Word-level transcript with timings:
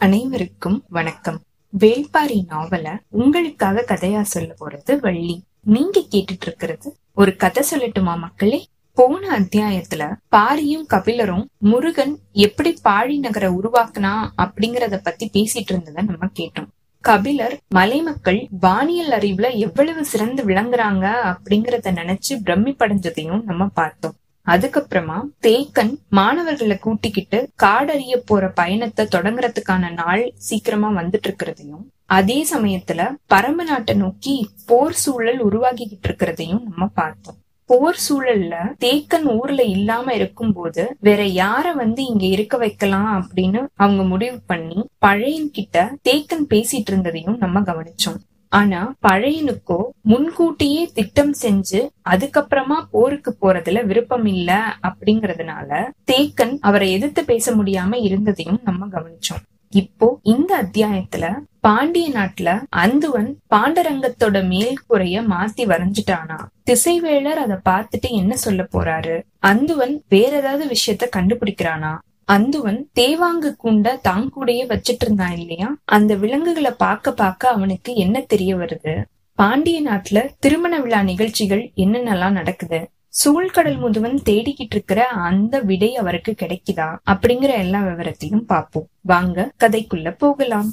அனைவருக்கும் 0.00 0.84
வணக்கம். 0.88 1.40
வேள்பாரி 1.78 2.44
நாவல 2.48 2.98
உங்களுக்காக 3.08 3.84
கதையா 3.88 4.20
சொல்ல 4.20 4.54
போறது 4.60 4.98
வள்ளி. 5.00 5.42
நீங்க 5.60 6.00
கேட்டுட்டு 6.10 6.40
இருக்கிறது 6.40 6.96
ஒரு 7.14 7.36
கதை 7.36 7.64
சொல்லட்டுமா 7.70 8.18
மக்களே? 8.18 8.66
போன 8.92 9.40
அத்தியாயத்துல 9.40 10.14
பாரியும் 10.36 10.86
கபிலரும் 10.90 11.44
முருகன் 11.58 12.18
எப்படி 12.32 12.78
பாழி 12.84 13.18
நகரை 13.18 13.50
உருவாக்குனா 13.50 14.28
அப்படிங்கறத 14.38 15.00
பத்தி 15.02 15.30
பேசிட்டு 15.32 15.68
இருந்ததை 15.68 16.04
நம்ம 16.04 16.26
கேட்டோம். 16.26 16.68
கபிலர் 17.00 17.58
மலைமக்கள் 17.68 18.48
வானியல் 18.60 19.10
அறிவுல 19.10 19.54
எவ்வளவு 19.54 20.04
சிறந்து 20.04 20.44
விளங்குறாங்க 20.44 21.36
அப்படிங்கறத 21.36 21.90
நினைச்சு 21.90 22.38
பிரமிப்படைஞ்சதையும் 22.44 23.42
நம்ம 23.42 23.66
பார்த்தோம். 23.66 24.14
அதுக்கப்புறமா 24.52 25.18
தேக்கன் 25.42 25.92
மாணவர்களை 26.08 26.78
கூட்டிக்கிட்டு 26.78 27.38
காடறிய 27.62 28.16
போற 28.24 28.50
பயணத்தை 28.50 29.06
தொடங்குறதுக்கான 29.16 29.92
நாள் 29.92 30.32
சீக்கிரமா 30.36 30.90
வந்துட்டு 30.90 31.28
இருக்கிறதையும் 31.28 31.84
அதே 32.06 32.46
சமயத்துல 32.52 33.00
பரம்பு 33.34 33.64
நாட்டை 33.64 33.94
நோக்கி 33.94 34.34
போர் 34.66 34.92
சூழல் 34.92 35.40
உருவாகிக்கிட்டு 35.48 36.06
இருக்கிறதையும் 36.08 36.62
நம்ம 36.62 36.86
பார்த்தோம். 36.94 37.38
போர் 37.70 37.98
சூழல்ல 38.08 38.54
தேக்கன் 38.84 39.26
ஊர்ல 39.38 39.62
இல்லாம 39.62 40.14
இருக்கும்போது 40.14 40.96
வேற 41.00 41.22
யார 41.24 41.74
வந்து 41.74 42.04
இங்க 42.04 42.24
இருக்க 42.26 42.56
வைக்கலாம் 42.56 43.10
அப்படின்னு 43.18 43.60
அவங்க 43.74 44.02
முடிவு 44.02 44.38
பண்ணி 44.46 44.78
பழையன் 44.98 45.50
கிட்ட 45.50 45.76
தேக்கன் 46.08 46.46
பேசிட்டு 46.48 46.90
இருந்ததையும் 46.92 47.38
நம்ம 47.38 47.60
கவனிச்சோம். 47.60 48.18
ஆனா 48.52 48.94
பழையனுக்கோ 49.08 49.80
முன்கூட்டியே 50.02 50.90
திட்டம் 50.94 51.34
செஞ்சு 51.42 51.88
அதுக்கப்புறமா 52.10 52.78
போருக்கு 52.90 53.36
போறதுல 53.40 53.84
விருப்பம் 53.86 54.24
இல்ல 54.24 54.50
அப்படிங்கறதுனால 54.82 55.70
தேக்கன் 56.12 56.56
அவரை 56.60 56.92
எதிர்த்து 56.92 57.24
பேச 57.24 57.56
முடியாம 57.56 57.94
இருந்ததையும் 58.02 58.60
நம்ம 58.64 58.86
கவனிச்சோம். 58.86 59.42
இப்போ 59.72 60.18
இந்த 60.22 60.62
அத்தியாயத்துல 60.62 61.24
பாண்டிய 61.60 62.08
நாட்டுல 62.08 62.50
அந்துவன் 62.76 63.30
பாண்டரங்கத்தோட 63.54 64.46
மேல் 64.46 64.78
குறைய 64.86 65.22
மாத்தி 65.22 65.64
வரைஞ்சிட்டானா? 65.66 66.38
திசைவேளர் 66.64 67.40
அதை 67.44 67.56
பார்த்துட்டு 67.68 68.08
என்ன 68.10 68.36
சொல்ல 68.36 68.68
போறாரு? 68.72 69.22
அந்துவன் 69.46 69.98
வேற 70.08 70.36
ஏதாவது 70.36 70.66
விஷயத்த 70.66 71.06
கண்டுபிடிக்கிறானா? 71.16 71.92
அந்துவன் 72.32 72.82
தேவாங்கு 73.00 73.56
கூண்ட 73.56 74.00
தாங்கூடையே 74.08 74.66
வச்சிட்டு 74.66 75.00
இருந்தான் 75.00 75.36
இல்லையா? 75.36 75.76
அந்த 75.84 76.14
விலங்குகளை 76.14 76.70
பார்க்க 76.70 77.12
பார்க்க 77.12 77.48
அவனுக்கு 77.48 77.94
என்ன 77.94 78.20
தெரிய 78.20 78.56
வருது? 78.56 79.04
பாண்டிய 79.34 79.82
நாட்டுல 79.82 80.30
திருமண 80.38 80.80
விழா 80.80 81.02
நிகழ்ச்சிகள் 81.02 81.72
என்னென்னலாம் 81.76 82.30
நடக்குது? 82.30 82.90
சூழ்கடல் 83.24 83.78
முதுவன் 83.78 84.20
தேடிக்கிட்டு 84.24 84.70
இருக்கிற 84.70 85.06
அந்த 85.06 85.60
விடை 85.60 85.96
அவருக்கு 85.96 86.34
கிடைக்குதா? 86.38 86.96
அப்படிங்கிற 87.06 87.58
எல்லா 87.58 87.80
விவரத்தையும் 87.80 88.40
பார்ப்போம். 88.40 88.88
வாங்க 89.00 89.52
கதைக்குள்ள 89.60 90.14
போகலாம். 90.18 90.72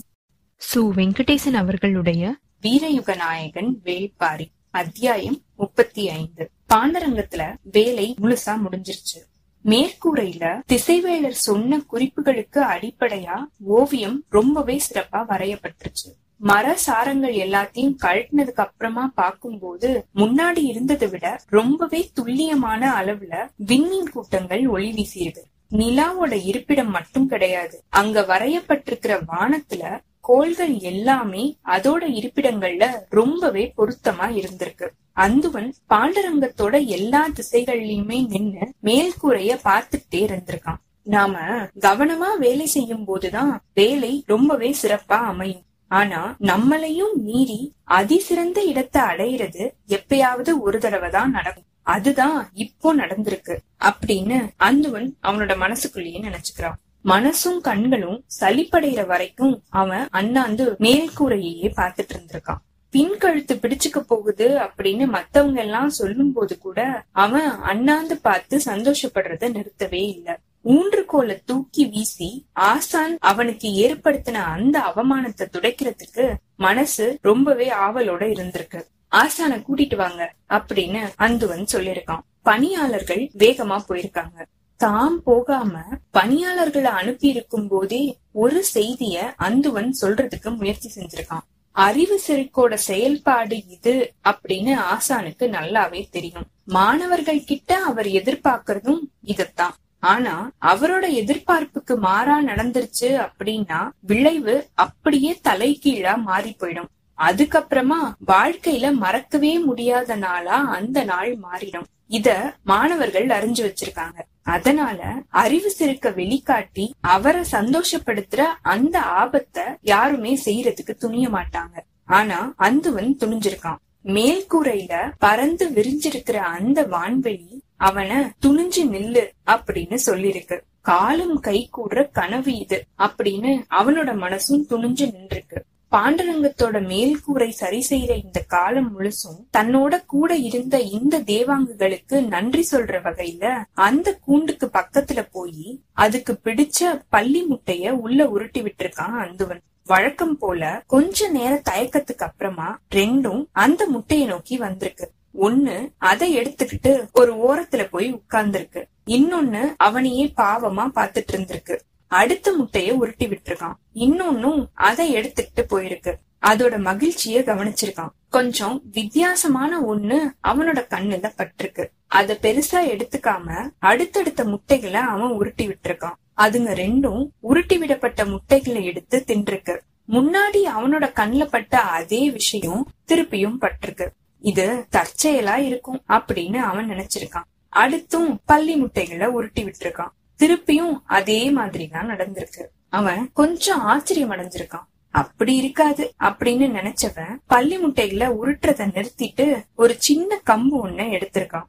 சு. 0.73 0.77
வெங்கடேசன் 0.77 1.53
அவர்களுடைய 1.53 2.35
வீரயுக 2.61 3.15
நாயகன் 3.15 3.81
வேள்பாரி 3.83 4.45
அத்தியாயம் 4.69 5.41
முப்பத்தி 5.55 6.09
ஐந்து. 6.09 6.49
பாண்டரங்கத்துல 6.73 7.55
வேலை 7.61 8.15
முழுசா 8.21 8.57
முடிஞ்சிருச்சு. 8.69 9.34
மேற்கூரையில 9.65 10.61
திசைவேலர் 10.67 11.41
சொன்ன 11.45 11.81
குறிப்புகளுக்கு 11.93 12.59
அடிப்படையா 12.59 13.37
ஓவியம் 13.57 14.23
ரொம்பவே 14.29 14.81
சிறப்பா 14.87 15.21
வரையப்பட்டுருச்சு 15.27 16.09
மர 16.37 16.77
சாரங்கள் 16.85 17.35
எல்லாத்தையும் 17.35 17.95
கழட்டினதுக்கு 18.01 18.63
அப்புறமா 18.63 19.11
பார்க்கும்போது 19.15 20.05
முன்னாடி 20.15 20.63
இருந்ததை 20.63 21.07
விட 21.07 21.39
ரொம்பவே 21.47 22.09
துல்லியமான 22.13 22.91
அளவுல 22.91 23.33
விண்மீன் 23.55 24.11
கூட்டங்கள் 24.11 24.67
ஒளி 24.67 24.91
வீசியிருக்கு 24.91 25.43
நிலாவோட 25.71 26.45
இருப்பிடம் 26.45 26.89
மட்டும் 26.89 27.27
கிடையாது. 27.27 27.83
அங்க 27.89 28.21
வரையப்பட்டிருக்கிற 28.21 29.21
வானத்துல 29.27 29.83
கோள்கள் 30.27 30.77
எல்லாமே 30.79 31.43
அதோட 31.65 32.03
இருப்பிடங்கள்ல 32.19 32.85
ரொம்பவே 33.09 33.73
பொருத்தமா 33.77 34.25
இருந்திருக்கு. 34.33 34.87
அந்துவன் 35.15 35.69
பாண்டரங்கத்தோட 35.89 36.85
எல்லா 36.85 37.27
திசைகள்லயுமே 37.29 38.27
நின்னு 38.27 38.73
மேல்கூரைய 38.83 39.59
பார்த்துட்டே 39.63 40.21
இருந்திருக்கான். 40.23 40.81
நாம 41.03 41.39
கவனமா 41.79 42.37
வேலை 42.37 42.65
செய்யும் 42.65 43.05
போதுதான் 43.05 43.61
வேலை 43.73 44.23
ரொம்பவே 44.25 44.75
சிறப்பா 44.81 45.19
அமையும். 45.31 45.63
ஆனா 45.87 46.35
நம்மளையும் 46.39 47.13
மீறி 47.13 47.73
அதிசிறந்த 47.83 48.63
இடத்தை 48.63 49.01
அடையிறது 49.01 49.71
எப்பயாவது 49.87 50.49
ஒரு 50.59 50.79
தடவை 50.79 51.09
தான் 51.09 51.31
நடக்கும். 51.31 51.63
அதுதான் 51.81 52.49
இப்போ 52.53 52.95
நடந்திருக்கு. 52.95 53.57
அப்படின்னு 53.79 54.49
அந்துவன் 54.59 55.09
அவனோட 55.23 55.57
மனசுக்குள்ளேயே 55.57 56.21
நினைச்சுக்கிறான். 56.21 56.79
மனசும் 57.05 57.59
கண்களும் 57.61 58.25
சளிப்படைகிற 58.39 59.05
வரைக்கும் 59.05 59.63
அவன் 59.69 60.07
அண்ணாந்து 60.09 60.65
மேல்கூரையே 60.79 61.69
பார்த்துட்டு 61.75 62.13
இருந்திருக்கான். 62.15 62.61
பின் 62.93 63.17
கழுத்து 63.17 63.55
பிடிச்சுக்க 63.55 63.99
போகுது 64.07 64.47
அப்படின்னு 64.57 65.05
மத்தவங்க 65.07 65.59
எல்லாம் 65.61 65.89
சொல்லும் 65.89 66.33
போது 66.33 66.57
கூட 66.57 67.03
அவன் 67.11 67.49
அண்ணாந்து 67.61 68.15
பார்த்து 68.17 68.57
சந்தோஷப்படுறத 68.65 69.49
நிறுத்தவே 69.49 70.01
இல்ல. 70.15 70.39
ஊன்றுகோலை 70.65 71.35
தூக்கி 71.45 71.85
வீசி 71.85 72.29
ஆசான் 72.53 73.17
அவனுக்கு 73.19 73.69
ஏற்படுத்தின 73.83 74.43
அந்த 74.55 74.79
அவமானத்தை 74.79 75.45
துடைக்கிறதுக்கு 75.51 76.25
மனசு 76.55 77.17
ரொம்பவே 77.21 77.69
ஆவலோட 77.69 78.23
இருந்திருக்கு. 78.35 78.81
ஆசான 79.07 79.57
கூட்டிட்டு 79.57 79.95
வாங்க 79.95 80.33
அப்படின்னு 80.49 81.01
அந்துவன் 81.19 81.71
சொல்லிருக்கான் 81.73 82.25
பணியாளர்கள் 82.41 83.29
வேகமா 83.37 83.77
போயிருக்காங்க. 83.89 84.37
தாம் 84.77 85.23
போகாம 85.23 85.73
பணியாளர்களை 86.11 86.91
அனுப்பி 86.91 87.27
இருக்கும் 87.27 87.67
போதே 87.67 88.17
ஒரு 88.31 88.65
செய்திய 88.73 89.15
அந்துவன் 89.37 89.91
சொல்றதுக்கு 90.01 90.57
முயற்சி 90.57 90.89
செஞ்சிருக்கான். 90.95 91.45
அறிவு 91.71 92.19
செருக்கோட 92.27 92.73
செயல்பாடு 92.73 93.57
இது 93.67 94.13
அப்படின்னு 94.29 94.73
ஆசானுக்கு 94.93 95.45
நல்லாவே 95.57 96.01
தெரியும். 96.09 96.45
மாணவர்கள் 96.65 97.43
கிட்ட 97.43 97.79
அவர் 97.83 98.05
எதிர்பார்க்கறதும் 98.05 99.01
இதத்தான் 99.25 99.75
ஆனா 99.99 100.51
அவரோட 100.65 101.05
எதிர்பார்ப்புக்கு 101.21 101.97
மாறா 101.97 102.41
நடந்துருச்சு 102.41 103.09
அப்படின்னா 103.27 103.89
விளைவு 103.99 104.67
அப்படியே 104.73 105.39
தலைகீழா 105.43 106.13
மாறி 106.21 106.55
போயிடும். 106.59 106.91
அதுக்கப்புறமா 107.17 108.01
வாழ்க்கையில 108.27 108.93
மறக்கவே 108.93 109.59
முடியாத 109.59 110.15
நாளா 110.15 110.57
அந்த 110.77 111.03
நாள் 111.03 111.37
மாறிடும். 111.37 111.89
இத 112.07 112.29
மாணவர்கள் 112.63 113.27
அறிஞ்சு 113.27 113.63
வச்சிருக்காங்க. 113.67 114.19
அதனால 114.45 114.99
அறிவு 115.29 115.69
சிறுக்க 115.71 116.09
வெளிக்காட்டி 116.09 116.85
அவரை 117.01 117.41
சந்தோஷப்படுத்துற 117.51 118.41
அந்த 118.61 119.01
ஆபத்தை 119.01 119.63
யாருமே 119.81 120.39
செய்யறதுக்கு 120.45 120.93
துணிய 120.99 121.29
மாட்டாங்க. 121.29 121.75
ஆனா 122.05 122.53
அந்துவன் 122.59 123.11
துணிஞ்சிருக்கான். 123.19 123.81
மேல்கூரையில 124.03 124.93
பறந்து 125.17 125.69
விரிஞ்சிருக்கிற 125.69 126.33
அந்த 126.33 126.83
வான்வெளி 126.83 127.59
அவனை 127.77 128.17
துணிஞ்சு 128.45 128.83
நில்லு 128.95 129.23
அப்படின்னு 129.47 129.97
சொல்லிருக்கு. 130.05 130.57
காலும் 130.81 131.39
கை 131.39 131.69
கூடுற 131.77 132.09
கனவு 132.11 132.51
இது 132.57 132.79
அப்படின்னு 132.97 133.51
அவனோட 133.69 134.11
மனசும் 134.25 134.65
துணிஞ்சு 134.69 135.05
நின்றுருக்கு. 135.13 135.61
பாண்டரங்கத்தோட 135.91 136.77
மேல்கூரை 136.91 137.49
சரி 137.49 137.85
செய்யற 137.89 138.23
இந்த 138.23 138.39
காலம் 138.47 138.99
முழுசும் 138.99 139.39
தன்னோட 139.57 140.05
கூட 140.05 140.35
இருந்த 140.35 140.79
இந்த 140.79 141.19
தேவாங்குகளுக்கு 141.19 142.27
நன்றி 142.27 142.67
சொல்ற 142.71 142.99
வகையில 143.01 143.63
அந்த 143.73 144.17
கூண்டுக்கு 144.27 144.69
பக்கத்துல 144.73 145.27
போய் 145.31 145.79
அதுக்கு 145.93 146.39
பிடிச்ச 146.43 147.01
பள்ளி 147.09 147.45
முட்டைய 147.49 147.89
உள்ள 147.89 148.29
உருட்டி 148.29 148.61
விட்டுருக்கான் 148.61 149.17
அந்துவன். 149.25 149.59
வழக்கம் 149.85 150.37
போல 150.37 150.83
கொஞ்ச 150.87 151.29
நேர 151.29 151.61
தயக்கத்துக்கு 151.69 152.25
அப்புறமா 152.27 152.79
ரெண்டும் 152.95 153.45
அந்த 153.51 153.87
முட்டையை 153.87 154.27
நோக்கி 154.27 154.57
வந்திருக்கு. 154.57 155.11
ஒண்ணு 155.39 155.91
அதை 155.97 156.37
எடுத்துக்கிட்டு 156.37 157.05
ஒரு 157.13 157.31
ஓரத்துல 157.47 157.87
போய் 157.89 158.13
உட்கார்ந்துருக்கு. 158.13 158.83
இன்னொன்னு 159.07 159.73
அவனையே 159.77 160.33
பாவமா 160.37 160.85
பாத்துட்டு 160.95 161.33
இருந்திருக்கு. 161.33 161.79
அடுத்த 162.15 162.55
முட்டைய 162.59 162.91
உருட்டி 162.91 163.27
விட்டுருக்கான். 163.27 163.73
இன்னொன்னும் 163.95 164.65
அதை 164.73 165.15
எடுத்துக்கிட்டு 165.15 165.63
போயிருக்கு. 165.69 166.13
அதோட 166.41 166.79
மகிழ்ச்சிய 166.79 167.41
கவனிச்சிருக்கான். 167.41 168.13
கொஞ்சம் 168.29 168.81
வித்தியாசமான 168.91 169.79
ஒண்ணு 169.79 170.17
அவனோட 170.47 170.79
கண்ணுல 170.89 171.31
பட்டிருக்கு. 171.37 171.85
அத 172.07 172.37
பெருசா 172.41 172.81
எடுத்துக்காம 172.93 173.69
அடுத்தடுத்த 173.79 174.43
முட்டைகளை 174.43 174.99
அவன் 174.99 175.31
உருட்டி 175.31 175.67
விட்டுருக்கான். 175.67 176.17
அதுங்க 176.37 176.71
ரெண்டும் 176.83 177.27
உருட்டி 177.39 177.77
விடப்பட்ட 177.77 178.25
முட்டைகளை 178.25 178.85
எடுத்து 178.85 179.23
தின்றுருக்கு. 179.27 179.79
முன்னாடி 180.09 180.61
அவனோட 180.77 181.05
கண்ணுல 181.15 181.45
பட்ட 181.45 181.79
அதே 181.79 182.31
விஷயம் 182.31 182.91
திருப்பியும் 183.07 183.57
பட்டிருக்கு. 183.61 184.07
இது 184.39 184.85
தற்செயலா 184.91 185.55
இருக்கும் 185.55 186.01
அப்படின்னு 186.07 186.55
அவன் 186.55 186.89
நினைச்சிருக்கான். 186.89 187.47
அடுத்தும் 187.75 188.37
பள்ளி 188.45 188.75
முட்டைகளை 188.75 189.27
உருட்டி 189.27 189.63
விட்டுருக்கான். 189.63 190.13
திருப்பியும் 190.39 190.95
அதே 191.17 191.51
மாதிரி 191.51 191.87
தான் 191.87 192.09
நடந்திருக்கு. 192.09 192.63
அவன் 192.89 193.21
கொஞ்சம் 193.33 193.81
ஆச்சரியம் 193.91 194.31
அடைஞ்சிருக்கான். 194.31 194.85
அப்படி 195.13 195.55
இருக்காது 195.55 196.03
அப்படின்னு 196.27 196.65
நினைச்சவன் 196.77 197.35
பள்ளி 197.47 197.77
முட்டையில 197.77 198.23
உருட்டுறத 198.41 198.87
நிறுத்திட்டு 198.95 199.45
ஒரு 199.75 199.95
சின்ன 199.97 200.39
கம்பு 200.49 200.75
ஒண்ண 200.85 201.01
எடுத்திருக்கான். 201.17 201.67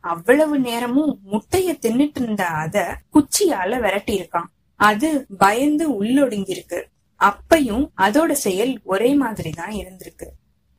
அவ்வளவு 0.00 0.56
நேரமும் 0.58 1.12
முட்டைய 1.32 1.70
தின்னுட்டு 1.84 2.20
இருந்த 2.22 2.44
அத 2.62 2.76
குச்சியால 3.14 3.80
விரட்டி 3.80 4.14
இருக்கான் 4.20 4.50
அது 4.80 5.08
பயந்து 5.38 5.84
உள்ளொடுங்கிருக்கு 6.02 6.80
அப்பையும் 7.20 7.84
அதோட 8.06 8.32
செயல் 8.46 8.72
ஒரே 8.84 9.10
மாதிரி 9.14 9.50
தான் 9.50 9.74
இருந்திருக்கு. 9.82 10.26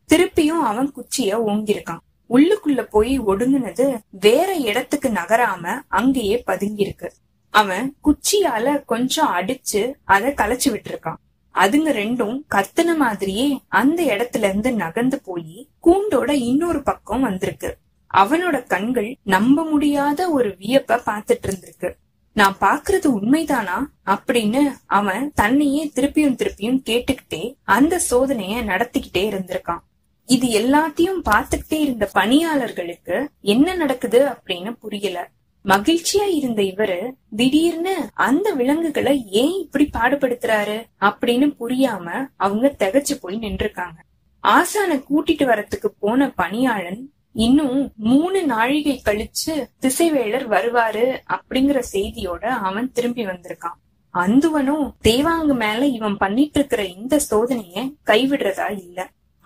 திருப்பியும் 0.09 0.63
அவன் 0.71 0.89
குச்சிய 0.97 1.39
ஓங்கிருக்கான் 1.47 2.03
உள்ளுக்குள்ள 2.29 2.81
போய் 2.81 3.19
ஒடுங்குனது 3.19 3.97
வேற 4.09 4.53
இடத்துக்கு 4.53 5.09
நகராம 5.09 5.79
அங்கேயே 5.87 6.37
பதுங்கி 6.45 6.81
இருக்கு 6.81 7.13
அவன் 7.49 7.95
குச்சியால 8.03 8.85
கொஞ்சம் 8.85 9.31
அடிச்சு 9.33 9.93
அத 10.03 10.33
களைச்சு 10.37 10.69
விட்டுருக்கான். 10.69 11.21
அதுங்க 11.55 11.91
ரெண்டும் 12.01 12.35
கத்துன 12.55 12.95
மாதிரியே 12.97 13.59
அந்த 13.67 14.03
இடத்துல 14.03 14.37
இருந்து 14.37 14.71
நகர்ந்து 14.73 15.21
போய் 15.21 15.67
கூண்டோட 15.83 16.29
இன்னொரு 16.29 16.83
பக்கம் 16.83 17.21
வந்திருக்கு. 17.21 17.77
அவனோட 18.13 18.67
கண்கள் 18.67 19.17
நம்ப 19.23 19.63
முடியாத 19.63 20.29
ஒரு 20.29 20.49
வியப்ப 20.59 20.99
பாத்துட்டு 21.05 21.47
இருந்திருக்கு. 21.47 21.89
நான் 22.33 22.57
பாக்குறது 22.61 23.07
உண்மைதானா 23.07 23.77
அப்படின்னு 24.05 24.61
அவன் 24.85 25.31
தன்னையே 25.35 25.91
திருப்பியும் 25.95 26.37
திருப்பியும் 26.41 26.81
கேட்டுக்கிட்டே 26.89 27.55
அந்த 27.63 28.01
சோதனைய 28.09 28.61
நடத்திக்கிட்டே 28.71 29.23
இருந்திருக்கான். 29.31 29.83
இது 30.27 30.47
எல்லாத்தையும் 30.61 31.19
பார்த்துக்கிட்டே 31.29 31.79
இருந்த 31.79 32.09
பணியாளர்களுக்கு 32.13 33.29
என்ன 33.41 33.73
நடக்குது 33.73 34.19
அப்படின்னு 34.25 34.71
புரியல. 34.79 35.29
மகிழ்ச்சியா 35.65 36.25
இருந்த 36.31 36.61
இவரு 36.61 37.11
திடீர்னு 37.35 38.09
அந்த 38.13 38.51
விலங்குகளை 38.51 39.25
ஏன் 39.41 39.55
இப்படி 39.59 39.89
பாடுபடுத்துறாரு 39.93 40.77
அப்படின்னு 40.99 41.47
புரியாம 41.59 42.27
அவங்க 42.35 42.75
திகச்சு 42.79 43.15
போய் 43.21 43.37
நின்றுருக்காங்க. 43.37 43.97
ஆசான 44.39 44.95
கூட்டிட்டு 44.95 45.45
வரத்துக்கு 45.51 45.89
போன 45.99 46.29
பணியாளன் 46.29 47.13
இன்னும் 47.33 47.91
மூணு 47.95 48.43
நாழிகை 48.43 49.01
கழிச்சு 49.05 49.55
திசைவேளர் 49.81 50.47
வருவாரு 50.55 51.05
அப்படிங்கிற 51.29 51.83
செய்தியோட 51.91 52.45
அவன் 52.69 52.91
திரும்பி 52.91 53.25
வந்திருக்கான். 53.25 53.77
அந்துவனும் 54.13 54.85
தேவாங்கு 55.03 55.55
மேல 55.55 55.85
இவன் 55.85 56.17
பண்ணிட்டு 56.17 56.59
இருக்கிற 56.59 56.83
இந்த 56.85 57.19
சோதனைய 57.29 57.93
கைவிடுறதா 58.05 58.69
இல்ல. 58.79 58.99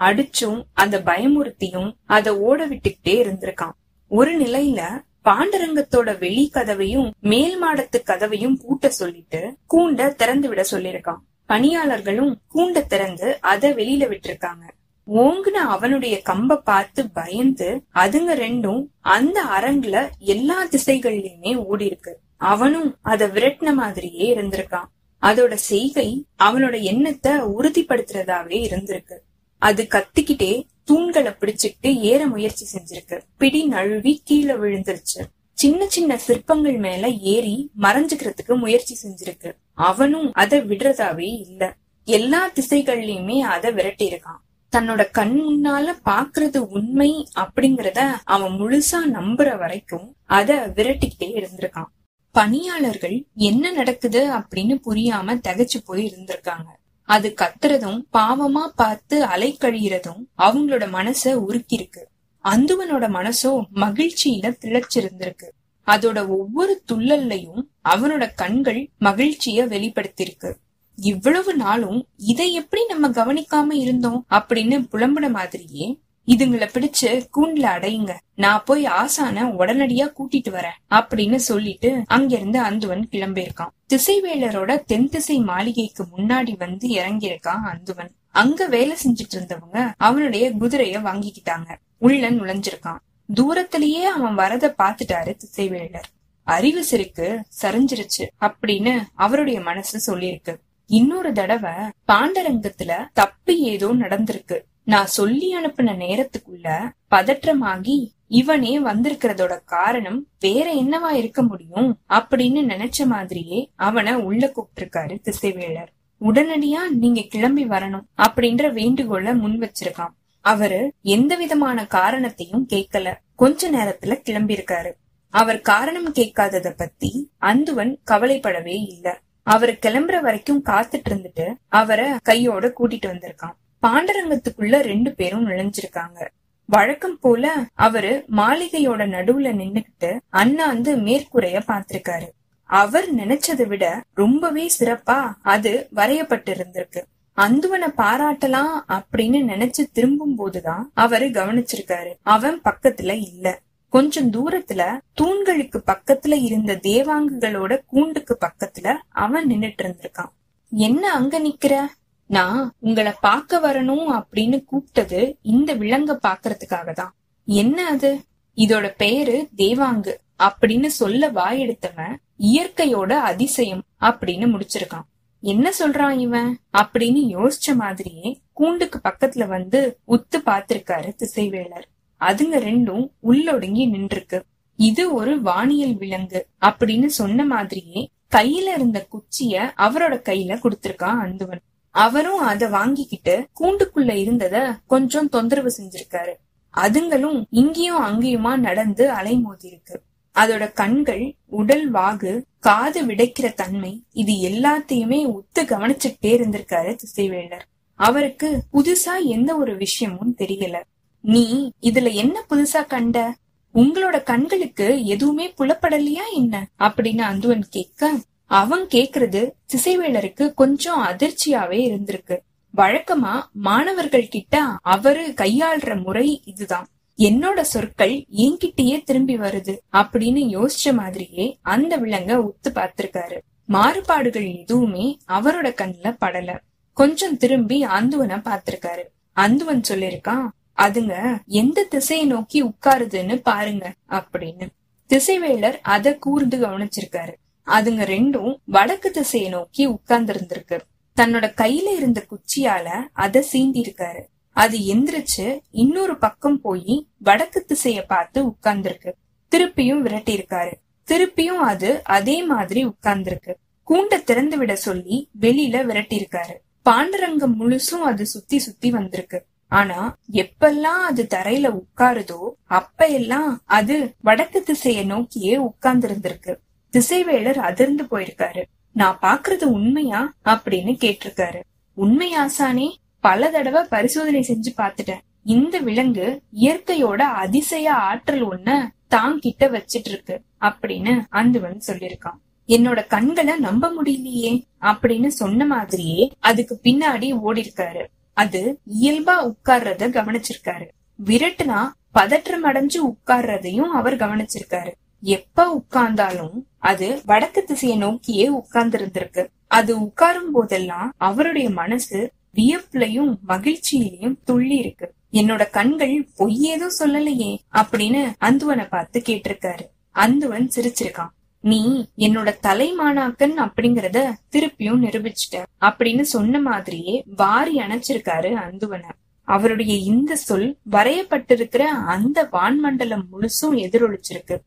அடிச்சும் 0.08 0.60
அத 0.74 1.00
பயமுறுத்தியும் 1.10 1.90
அத 2.18 2.28
ஓட 2.48 2.60
விட்டுக்கிட்டே 2.68 3.16
இருந்திருக்கான். 3.24 3.76
ஒரு 4.12 4.32
நிலையில 4.44 4.82
பாண்டரங்கத்தோட 5.30 6.10
வெளி 6.20 6.46
கதவையும் 6.54 7.10
மேல் 7.32 7.58
மாடத்து 7.64 7.98
கதவையும் 8.04 8.60
பூட்ட 8.62 8.88
சொல்லிட்டு 9.00 9.42
கூண்ட 9.66 10.10
திறந்து 10.22 10.48
விட 10.50 10.62
சொல்லிருக்கான் 10.72 11.22
பணியாளர்களும் 11.50 12.34
கூண்ட 12.48 12.82
திறந்து 12.86 13.28
அத 13.52 13.70
வெளியில 13.80 14.04
விட்டுருக்காங்க. 14.12 14.66
ஓங்குன 15.08 15.58
அவனுடைய 15.76 16.16
கம்ப 16.30 16.58
பார்த்து 16.70 17.02
பயந்து 17.10 17.70
அதுங்க 17.96 18.32
ரெண்டும் 18.42 18.82
அந்த 19.16 19.38
அரங்குல 19.58 19.98
எல்லா 20.34 20.58
திசைகள்லயுமே 20.66 21.54
ஓடி 21.66 21.86
இருக்கு 21.86 22.14
அவனும் 22.54 22.90
அத 23.12 23.28
விரட்டின 23.28 23.74
மாதிரியே 23.74 24.28
இருந்திருக்கான். 24.36 24.90
அதோட 25.24 25.54
செய்கை 25.72 26.10
அவனோட 26.44 26.76
எண்ணத்தை 26.92 27.34
உறுதிப்படுத்துறதாவே 27.56 28.60
இருந்திருக்கு. 28.68 29.18
அது 29.62 29.88
கத்திக்கிட்டே 29.90 30.68
தூண்களை 30.92 31.34
பிடிச்சிட்டு 31.40 31.96
ஏற 31.96 32.28
முயற்சி 32.28 32.66
செஞ்சிருக்கு. 32.74 33.22
பிடி 33.38 33.66
நழுவி 33.66 34.22
கீழே 34.26 34.54
விழுந்துருச்சு. 34.54 35.22
சின்ன 35.54 35.88
சின்ன 35.88 36.18
சிற்பங்கள் 36.18 36.78
மேல 36.78 37.10
ஏறி 37.10 37.70
மறைஞ்சுக்கிறதுக்கு 37.80 38.58
முயற்சி 38.58 38.98
செஞ்சிருக்கு. 39.04 39.52
அவனும் 39.74 40.34
அதை 40.34 40.60
விடுறதாவே 40.60 41.40
இல்ல. 41.40 41.76
எல்லா 42.06 42.50
திசைகள்லயுமே 42.50 43.40
அதை 43.40 43.72
விரட்டி 43.72 44.10
இருக்கான் 44.10 44.42
தன்னோட 44.76 45.12
கண் 45.12 45.40
முன்னால 45.40 45.94
பாக்குறது 46.06 46.58
உண்மை 46.58 47.28
அப்படிங்கறத 47.36 48.00
அவன் 48.24 48.52
முழுசா 48.52 48.98
நம்புற 49.14 49.58
வரைக்கும் 49.58 50.16
அத 50.24 50.72
விரட்டிக்கிட்டே 50.76 51.30
இருந்திருக்கான். 51.40 51.92
பணியாளர்கள் 52.32 53.26
என்ன 53.36 53.72
நடக்குது 53.72 54.32
அப்படின்னு 54.32 54.80
புரியாம 54.86 55.40
தகச்சு 55.48 55.80
போய் 55.86 56.14
இருந்திருக்காங்க. 56.14 56.80
அது 57.14 57.30
கத்துறதும் 57.42 58.00
பாவமா 58.14 58.66
பார்த்து 58.76 59.16
அலைக்கழியறதும் 59.26 60.22
அவங்களோட 60.38 60.84
மனச 60.98 61.30
உருக்கிருக்கு. 61.48 62.04
அந்துவனோட 62.44 63.06
மனசோ 63.18 63.52
மகிழ்ச்சியில 63.76 64.52
திளைச்சிருந்திருக்கு. 64.64 65.48
அதோட 65.86 66.20
ஒவ்வொரு 66.28 66.74
துள்ளல்லையும் 66.92 67.62
அவனோட 67.90 68.24
கண்கள் 68.36 68.82
மகிழ்ச்சிய 69.00 69.66
வெளிப்படுத்திருக்கு 69.66 70.52
இவ்வளவு 70.98 71.52
நாளும் 71.56 72.00
இதை 72.32 72.48
எப்படி 72.54 72.82
நம்ம 72.86 73.10
கவனிக்காம 73.10 73.74
இருந்தோம் 73.74 74.26
அப்படின்னு 74.30 74.78
புலம்புன 74.92 75.30
மாதிரியே 75.30 75.88
இதுங்களை 76.26 76.68
பிடிச்சு 76.68 77.10
கூண்ல 77.38 77.66
அடையுங்க. 77.76 78.12
நான் 78.36 78.64
போய் 78.66 78.86
ஆசான 78.86 79.46
உடனடியா 79.60 80.08
கூட்டிட்டு 80.18 80.50
வரேன் 80.50 80.80
அப்படின்னு 80.90 81.40
சொல்லிட்டு 81.50 81.90
அங்கிருந்து 82.08 82.60
அந்துவன் 82.62 83.04
கிளம்பியிருக்கான். 83.12 83.74
திசைவேலரோட 83.92 84.84
தென் 84.86 85.10
திசை 85.10 85.38
மாளிகைக்கு 85.38 86.06
முன்னாடி 86.18 86.58
வந்து 86.58 86.88
இறங்கியிருக்கான் 86.90 87.64
அந்துவன் 87.74 88.10
அங்க 88.32 88.68
வேலை 88.68 88.98
செஞ்சுட்டு 89.04 89.36
இருந்தவங்க 89.36 89.94
அவனுடைய 89.98 90.50
குதிரைய 90.50 91.00
வாங்கிக்கிட்டாங்க. 91.02 91.76
உள்ள 91.98 92.32
நுழைஞ்சிருக்கான். 92.32 92.98
தூரத்திலேயே 93.34 94.06
அவன் 94.06 94.36
வரத 94.36 94.76
பாத்துட்டாரு 94.78 95.36
திசைவேலர். 95.36 96.10
அறிவு 96.44 96.86
சிறுக்கு 96.92 97.42
சரிஞ்சிருச்சு 97.62 98.28
அப்படின்னு 98.42 99.04
அவருடைய 99.14 99.62
மனசு 99.62 99.98
சொல்லியிருக்கு. 100.06 100.56
இன்னொரு 100.86 101.34
தடவை 101.34 101.72
பாண்டரங்கத்துல 102.08 103.08
தப்பு 103.14 103.60
ஏதோ 103.60 103.88
நடந்திருக்கு. 103.88 104.62
நான் 104.84 105.06
சொல்லி 105.06 105.56
அனுப்பின 105.58 105.96
நேரத்துக்குள்ள 105.96 106.90
பதற்றமாகி 107.12 108.08
இவனே 108.28 108.80
வந்திருக்கிறதோட 108.80 109.60
காரணம் 109.66 110.28
வேற 110.40 110.74
என்னவா 110.74 111.12
இருக்க 111.12 111.42
முடியும் 111.42 112.00
அப்படின்னு 112.10 112.62
நினைச்ச 112.72 113.06
மாதிரியே 113.06 113.70
அவனை 113.76 114.14
உள்ள 114.14 114.52
கூப்பிட்டிருக்காரு 114.56 115.16
திசைவேலர். 115.22 115.92
உடனடியா 116.22 116.88
நீங்க 116.90 117.22
கிளம்பி 117.22 117.68
வரணும் 117.68 118.08
அப்படின்ற 118.18 118.72
வேண்டுகோள 118.74 119.34
முன் 119.34 119.60
வச்சிருக்கான். 119.60 120.14
அவரு 120.42 120.94
எந்த 121.02 121.36
விதமான 121.36 121.88
காரணத்தையும் 121.88 122.68
கேட்கல. 122.74 123.14
கொஞ்ச 123.36 123.72
நேரத்துல 123.72 124.16
கிளம்பி 124.16 124.56
இருக்காரு 124.56 124.92
அவர் 125.30 125.62
காரணம் 125.62 126.14
கேட்காதத 126.14 126.74
பத்தி 126.78 127.32
அந்துவன் 127.42 127.98
கவலைப்படவே 128.12 128.78
இல்ல. 128.88 129.20
அவர் 129.44 129.80
கிளம்புற 129.86 130.22
வரைக்கும் 130.22 130.64
காத்துட்டு 130.66 131.10
இருந்துட்டு 131.10 131.54
அவரை 131.68 132.12
கையோட 132.22 132.68
கூட்டிட்டு 132.68 133.06
வந்திருக்கான். 133.06 133.58
பாண்டரங்கத்துக்குள்ள 133.88 134.82
ரெண்டு 134.82 135.14
பேரும் 135.14 135.48
நுழைஞ்சிருக்காங்க. 135.48 136.28
வழக்கம் 136.66 137.20
போல 137.20 137.54
அவரு 137.74 138.26
மாளிகையோட 138.32 139.06
நடுவுல 139.08 139.50
நின்னுகிட்டு 139.52 140.20
அண்ணாந்து 140.30 140.96
மேற்கூரைய 140.96 141.62
பாத்திருக்காரு 141.68 142.28
அவர் 142.64 143.16
நினைச்சதை 143.16 143.68
விட 143.68 144.04
ரொம்பவே 144.14 144.72
சிறப்பா 144.80 145.34
அது 145.42 145.88
வரையப்பட்டு 145.96 146.52
இருந்திருக்கு 146.52 147.02
அந்துவனை 147.38 147.90
பாராட்டலாம் 147.98 148.72
அப்படின்னு 148.90 149.40
நினைச்சு 149.50 149.86
திரும்பும் 149.94 150.36
போதுதான் 150.36 150.92
அவரு 150.94 151.26
கவனிச்சிருக்காரு. 151.26 152.14
அவன் 152.22 152.62
பக்கத்துல 152.62 153.12
இல்ல. 153.22 153.60
கொஞ்சம் 153.90 154.32
தூரத்துல 154.32 155.00
தூண்களுக்கு 155.22 155.84
பக்கத்துல 155.86 156.44
இருந்த 156.44 156.76
தேவாங்குகளோட 156.76 157.80
கூண்டுக்கு 157.86 158.38
பக்கத்துல 158.42 158.98
அவன் 159.10 159.48
நின்னுட்டு 159.48 159.82
இருந்திருக்கான். 159.82 160.32
என்ன 160.70 161.14
அங்க 161.14 161.40
நிக்கிற? 161.40 161.86
நான் 162.32 162.74
உங்களை 162.80 163.12
பார்க்க 163.22 163.60
வரணும் 163.60 164.22
அப்படின்னு 164.22 164.64
கூப்பிட்டது 164.66 165.38
இந்த 165.42 165.76
விலங்க 165.76 166.18
பாக்குறதுக்காக 166.28 166.94
தான் 166.94 167.16
என்ன 167.46 167.88
அது? 167.88 168.22
இதோட 168.56 168.88
பெயரு 169.00 169.48
தேவாங்கு 169.58 170.14
அப்படின்னு 170.44 170.86
சொல்ல 170.86 171.32
வாயெடுத்தவன் 171.32 172.16
இயற்கையோட 172.40 173.12
அதிசயம் 173.12 173.84
அப்படின்னு 174.02 174.54
முடிச்சிருக்கான். 174.54 175.08
என்ன 175.42 175.72
சொல்றான் 175.80 176.18
இவன்? 176.20 176.60
அப்படின்னு 176.78 177.20
யோசிச்ச 177.38 177.76
மாதிரியே 177.76 178.40
கூண்டுக்கு 178.54 179.00
பக்கத்துல 179.04 179.48
வந்து 179.48 180.00
உத்து 180.08 180.38
பாத்திருக்காரு 180.46 181.16
திசைவேலர். 181.16 181.88
அதுங்க 182.20 182.60
ரெண்டும் 182.70 183.10
உள்ளொடுங்கி 183.24 183.86
நின்றுருக்கு. 183.90 184.42
இது 184.76 185.14
ஒரு 185.14 185.42
வானியல் 185.42 185.98
விலங்கு 185.98 186.48
அப்படின்னு 186.62 187.06
சொன்ன 187.06 187.46
மாதிரியே 187.46 188.10
கையில 188.36 188.74
இருந்த 188.76 189.08
குச்சிய 189.12 189.72
அவரோட 189.78 190.16
கையில 190.30 190.60
குடுத்திருக்கான் 190.60 191.20
அந்துவன். 191.26 191.70
அவரும் 191.92 192.38
அத 192.38 192.68
வாங்கிக்கிட்டு 192.68 193.48
கூண்டுக்குள்ள 193.60 194.12
இருந்தத 194.24 194.78
கொஞ்சம் 194.88 195.30
தொந்தரவு 195.30 195.72
செஞ்சிருக்காரு. 195.78 196.34
அதுங்களும் 196.74 197.44
இங்கேயும் 197.50 198.04
அங்கேயுமா 198.06 198.58
நடந்து 198.58 199.12
அலைமோதி 199.12 199.66
இருக்கு 199.66 200.02
அதோட 200.36 200.74
கண்கள் 200.74 201.36
உடல் 201.46 201.94
வாகு 201.94 202.42
காது 202.60 203.06
விடைக்கிற 203.06 203.54
தன்மை 203.54 204.04
இது 204.12 204.34
எல்லாத்தையுமே 204.34 205.20
உத்து 205.32 205.60
கவனிச்சுட்டே 205.60 206.36
இருந்திருக்காரு 206.38 206.96
திசைவேலர் 206.96 207.66
அவருக்கு 207.96 208.64
புதுசா 208.74 209.24
எந்த 209.24 209.56
ஒரு 209.56 209.76
விஷயமும் 209.76 210.36
தெரியல. 210.38 210.78
நீ 211.22 211.72
இதுல 211.82 212.14
என்ன 212.14 212.46
புதுசா 212.50 212.86
கண்ட? 212.88 213.36
உங்களோட 213.76 214.24
கண்களுக்கு 214.24 215.06
எதுவுமே 215.06 215.54
புலப்படலையா 215.58 216.26
என்ன? 216.34 216.68
அப்படின்னு 216.80 217.24
அந்துவன் 217.32 217.64
கேட்க 217.70 218.12
அவன் 218.52 218.88
கேக்குறது 218.88 219.52
திசைவேலருக்கு 219.74 220.54
கொஞ்சம் 220.54 221.04
அதிர்ச்சியாவே 221.04 221.80
இருந்திருக்கு. 221.90 222.38
வழக்கமா 222.78 223.42
மாணவர்கள் 223.52 224.28
கிட்ட 224.28 224.62
அவரு 224.82 225.34
கையாள்ற 225.38 226.04
முறை 226.04 226.42
இதுதான். 226.46 226.88
என்னோட 227.18 227.62
சொற்கள் 227.62 228.26
என்கிட்டயே 228.36 229.04
திரும்பி 229.04 229.38
வருது 229.38 229.78
அப்படின்னு 229.94 230.42
யோசிச்ச 230.56 230.94
மாதிரியே 230.94 231.58
அந்த 231.62 231.98
விலங்க 231.98 232.48
உத்து 232.48 232.70
பார்த்திருக்காரு. 232.70 233.38
மாறுபாடுகள் 233.66 234.52
எதுவுமே 234.52 235.18
அவரோட 235.28 235.70
கண்ணுல 235.82 236.18
படல. 236.22 236.60
கொஞ்சம் 236.94 237.38
திரும்பி 237.38 237.86
அந்துவனை 237.86 238.40
பாத்திருக்காரு 238.42 239.04
அந்துவன் 239.36 239.82
சொல்லிருக்கான் 239.90 240.48
அதுங்க 240.78 241.38
எந்த 241.46 241.84
திசையை 241.84 242.26
நோக்கி 242.26 242.66
உட்காருதுன்னு 242.66 243.36
பாருங்க 243.36 243.94
அப்படின்னு. 244.10 244.68
திசைவேலர் 245.10 245.80
அத 245.82 246.16
கூர்ந்து 246.16 246.58
கவனிச்சிருக்காரு. 246.58 247.34
அதுங்க 247.68 248.04
ரெண்டும் 248.06 248.56
வடக்கு 248.66 249.12
திசையை 249.12 249.50
நோக்கி 249.50 249.86
உட்கார்ந்து 249.86 250.34
இருந்திருக்கு 250.34 250.80
தன்னோட 251.18 251.46
கையில 251.62 251.88
இருந்த 251.96 252.26
குச்சியால 252.32 252.88
அத 253.14 253.44
சீண்டி 253.52 253.82
இருக்காரு 253.82 254.22
அது 254.50 254.78
எந்திரிச்சு 254.78 255.60
இன்னொரு 255.72 256.18
பக்கம் 256.18 256.62
போய் 256.62 257.08
வடக்கு 257.18 257.66
திசைய 257.68 258.04
பார்த்து 258.08 258.46
உட்கார்ந்துருக்கு. 258.46 259.12
திருப்பியும் 259.52 260.00
விரட்டி 260.00 260.34
இருக்காரு 260.38 260.74
திருப்பியும் 261.08 261.62
அது 261.72 262.04
அதே 262.04 262.44
மாதிரி 262.44 262.86
உட்கார்ந்துருக்கு. 262.86 263.54
கூண்ட 263.84 264.18
திறந்து 264.24 264.58
விட 264.58 264.76
சொல்லி 264.76 265.30
வெளியில 265.40 265.86
விரட்டி 265.86 266.18
இருக்காரு 266.18 266.56
பாண்டரங்கம் 266.86 267.56
முழுசும் 267.60 268.04
அது 268.04 268.26
சுத்தி 268.26 268.60
சுத்தி 268.60 268.92
வந்திருக்கு. 268.92 269.46
ஆனா 269.68 270.18
எப்பெல்லாம் 270.32 271.02
அது 271.10 271.28
தரையில 271.30 271.80
உட்காருதோ 271.82 272.50
அப்ப 272.64 273.08
எல்லாம் 273.08 273.62
அது 273.66 274.16
வடக்கு 274.20 274.64
திசைய 274.66 275.06
நோக்கியே 275.06 275.58
உட்கார்ந்து 275.58 276.08
இருந்திருக்கு 276.08 276.56
திசைவேலர் 276.94 277.58
அதிர்ந்து 277.58 278.04
போயிருக்காரு. 278.04 278.64
நான் 278.94 279.18
பாக்குறது 279.22 279.64
உண்மையா? 279.64 280.34
அப்படின்னு 280.46 280.98
கேட்டிருக்காரு. 281.04 281.60
உண்மையாசானே 281.98 282.96
பல 283.20 283.50
தடவை 283.50 283.84
பரிசோதனை 283.84 284.46
செஞ்சு 284.48 284.80
பாத்துட்டேன் 284.80 285.20
இந்த 285.44 285.80
விலங்கு 285.80 286.42
இயற்கையோட 286.56 287.18
அதிசய 287.18 287.94
ஆற்றல் 287.94 288.48
ஒண்ண 288.48 288.88
தாங்கிட்ட 289.10 289.68
வச்சிட்டு 289.68 290.06
இருக்கு 290.06 290.42
அப்படின்னு 290.62 291.24
அந்துவன் 291.32 291.82
சொல்லிருக்கான் 291.88 292.40
என்னோட 292.68 293.08
கண்களை 293.08 293.60
நம்ப 293.60 293.94
முடியலையே 293.98 294.64
அப்படின்னு 294.82 295.28
சொன்ன 295.28 295.66
மாதிரியே 295.66 296.32
அதுக்கு 296.40 296.80
பின்னாடி 296.84 297.34
ஓடி 297.34 297.62
இருக்காரு 297.62 298.06
அது 298.34 298.80
இயல்பா 299.02 299.52
உட்கார்றத 299.52 300.10
கவனிச்சிருக்காரு. 300.10 300.88
விரட்டுனா 301.26 301.90
பதற்றம் 302.12 302.66
அடைஞ்சு 302.66 303.00
உட்கார்றதையும் 303.04 303.90
அவர் 303.94 304.16
கவனிச்சிருக்காரு. 304.16 304.92
எப்ப 305.22 305.66
உட்கார்ந்தாலும் 305.76 306.54
அது 306.80 307.22
வடக்கு 307.26 307.64
திசையை 307.64 307.98
நோக்கியே 307.98 308.48
உட்கார்ந்து 308.48 308.98
இருந்திருக்கு 308.98 309.48
அது 309.68 310.02
உட்காரும் 310.02 310.52
போதெல்லாம் 310.54 311.14
அவருடைய 311.18 311.70
மனசு 311.70 312.32
வியப்புலயும் 312.56 313.34
மகிழ்ச்சியிலையும் 313.48 314.38
துள்ளி 314.44 314.76
இருக்கு 314.76 315.14
என்னோட 315.34 315.70
கண்கள் 315.70 316.28
பொய்யேதும் 316.38 316.98
சொல்லலையே 317.00 317.58
அப்படின்னு 317.74 318.32
அந்துவனை 318.42 318.88
பார்த்து 318.88 319.20
கேட்டிருக்காரு. 319.20 319.86
அந்துவன் 320.16 320.68
சிரிச்சிருக்கான். 320.76 321.32
நீ 321.60 322.10
என்னோட 322.18 322.50
தலைமானாக்கன் 322.64 323.54
அப்படிங்கறத 323.58 324.34
திருப்பியும் 324.52 325.04
நிரூபிச்சிட்ட 325.06 325.64
அப்படின்னு 325.82 326.22
சொன்ன 326.22 326.60
மாதிரியே 326.60 327.24
வாரி 327.36 327.78
அணைச்சிருக்காரு 327.78 328.52
அந்துவனை. 328.66 329.10
அவருடைய 329.44 329.96
இந்த 329.96 330.36
சொல் 330.36 330.78
வரையப்பட்டிருக்கிற 330.92 331.78
அந்த 331.78 332.48
வான்மண்டலம் 332.52 333.26
முழுசும் 333.32 333.78
எதிரொலிச்சிருக்கு. 333.86 334.58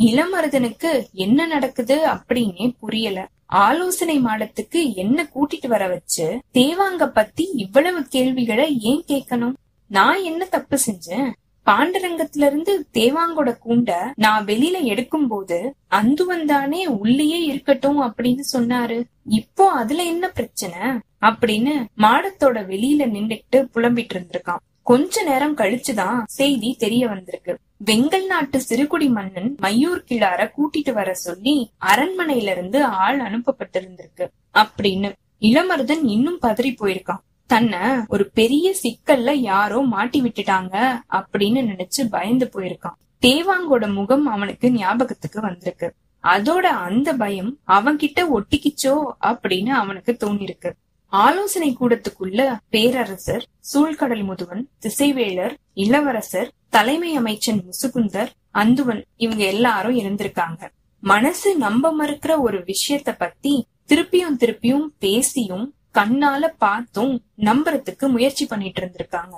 இளமருதனுக்கு 0.00 1.10
என்ன 1.12 1.46
நடக்குது 1.46 2.06
அப்படின்னே 2.06 2.72
புரியல. 2.80 3.28
ஆலோசனை 3.46 4.20
மாடத்துக்கு 4.20 4.94
என்ன 4.94 5.30
கூட்டிட்டு 5.34 5.66
வர 5.66 5.88
வச்சு 5.88 6.40
தேவாங்க 6.54 7.06
பத்தி 7.06 7.50
இவ்வளவு 7.54 8.02
கேள்விகளை 8.02 8.80
ஏன் 8.80 9.04
கேட்கணும்? 9.08 9.52
நான் 9.86 10.22
என்ன 10.22 10.44
தப்பு 10.44 10.78
செஞ்சேன்? 10.86 11.32
பாண்டரங்கத்துல 11.66 12.46
இருந்து 12.46 12.86
தேவாங்கோட 12.94 13.58
கூண்ட 13.58 14.12
நான் 14.16 14.44
வெளியில 14.44 14.82
எடுக்கும் 14.82 15.28
போது 15.28 15.74
அந்துவன் 15.90 16.86
உள்ளேயே 16.86 17.40
இருக்கட்டும் 17.40 18.00
அப்படின்னு 18.00 18.40
சொன்னாரு. 18.52 19.02
இப்போ 19.24 19.70
அதுல 19.70 20.02
என்ன 20.02 20.28
பிரச்சனை? 20.28 20.78
அப்படின்னு 21.20 21.84
மாடத்தோட 21.98 22.64
வெளியில 22.64 23.04
நின்றுட்டு 23.08 23.66
புலம்பிட்டு 23.74 24.10
இருந்திருக்கான். 24.14 24.58
கொஞ்ச 24.82 25.22
நேரம் 25.22 25.56
கழிச்சுதான் 25.56 26.22
செய்தி 26.24 26.76
தெரிய 26.78 27.08
வந்திருக்கு. 27.08 27.58
வெங்கல் 27.84 28.26
நாட்டு 28.26 28.60
சிறுகுடி 28.68 29.10
மன்னன் 29.10 29.56
மையூர் 29.62 30.00
கிளார 30.08 30.50
கூட்டிட்டு 30.56 30.92
வர 30.92 31.14
சொல்லி 31.14 31.70
அரண்மனையில 31.84 32.50
இருந்து 32.50 32.84
ஆள் 32.84 33.20
அனுப்பப்பட்டிருந்திருக்கு. 33.20 34.28
அப்படின்னு 34.54 35.12
இளமருதன் 35.40 36.02
இன்னும் 36.02 36.38
பதறி 36.42 36.74
போயிருக்கான். 36.80 37.22
தன்னை 37.46 37.78
ஒரு 38.08 38.30
பெரிய 38.34 38.74
சிக்கல்ல 38.82 39.32
யாரோ 39.32 39.80
மாட்டி 39.80 40.22
விட்டுட்டாங்க 40.22 41.00
அப்படின்னு 41.10 41.62
நினைச்சு 41.70 42.04
பயந்து 42.10 42.50
போயிருக்கான். 42.52 42.98
தேவாங்கோட 43.20 43.92
முகம் 43.92 44.26
அவனுக்கு 44.26 44.70
ஞாபகத்துக்கு 44.70 45.40
வந்திருக்கு. 45.40 45.92
அதோட 46.22 46.66
அந்த 46.86 47.12
பயம் 47.12 47.58
அவன்கிட்ட 47.68 48.20
ஒட்டிக்கிச்சோ 48.36 48.94
அப்படின்னு 49.20 49.68
அவனுக்கு 49.68 50.16
தோணிருக்கு 50.20 50.70
ஆலோசனை 51.10 51.76
கூடத்துக்குள்ள 51.80 52.56
பேரரசர் 52.70 53.46
சூழ்கடல் 53.72 54.24
முதுவன் 54.24 54.62
திசைவேளர் 54.82 55.54
இளவரசர் 55.74 56.52
தலைமை 56.68 57.14
அமைச்சன் 57.14 57.62
முசுகுந்தர் 57.64 58.28
அந்துவன் 58.54 59.02
இவங்க 59.16 59.44
எல்லாரும் 59.44 59.98
இருந்திருக்காங்க. 59.98 60.68
மனசு 61.00 61.56
நம்ப 61.56 61.92
மறுக்கிற 61.98 62.38
ஒரு 62.38 62.64
விஷயத்த 62.64 63.14
பத்தி 63.18 63.66
திருப்பியும் 63.88 64.36
திருப்பியும் 64.38 64.86
பேசியும் 64.98 65.74
கண்ணால 65.94 66.48
பார்த்தும் 66.58 67.22
நம்புறதுக்கு 67.36 68.08
முயற்சி 68.08 68.46
பண்ணிட்டு 68.46 68.80
இருந்திருக்காங்க. 68.80 69.36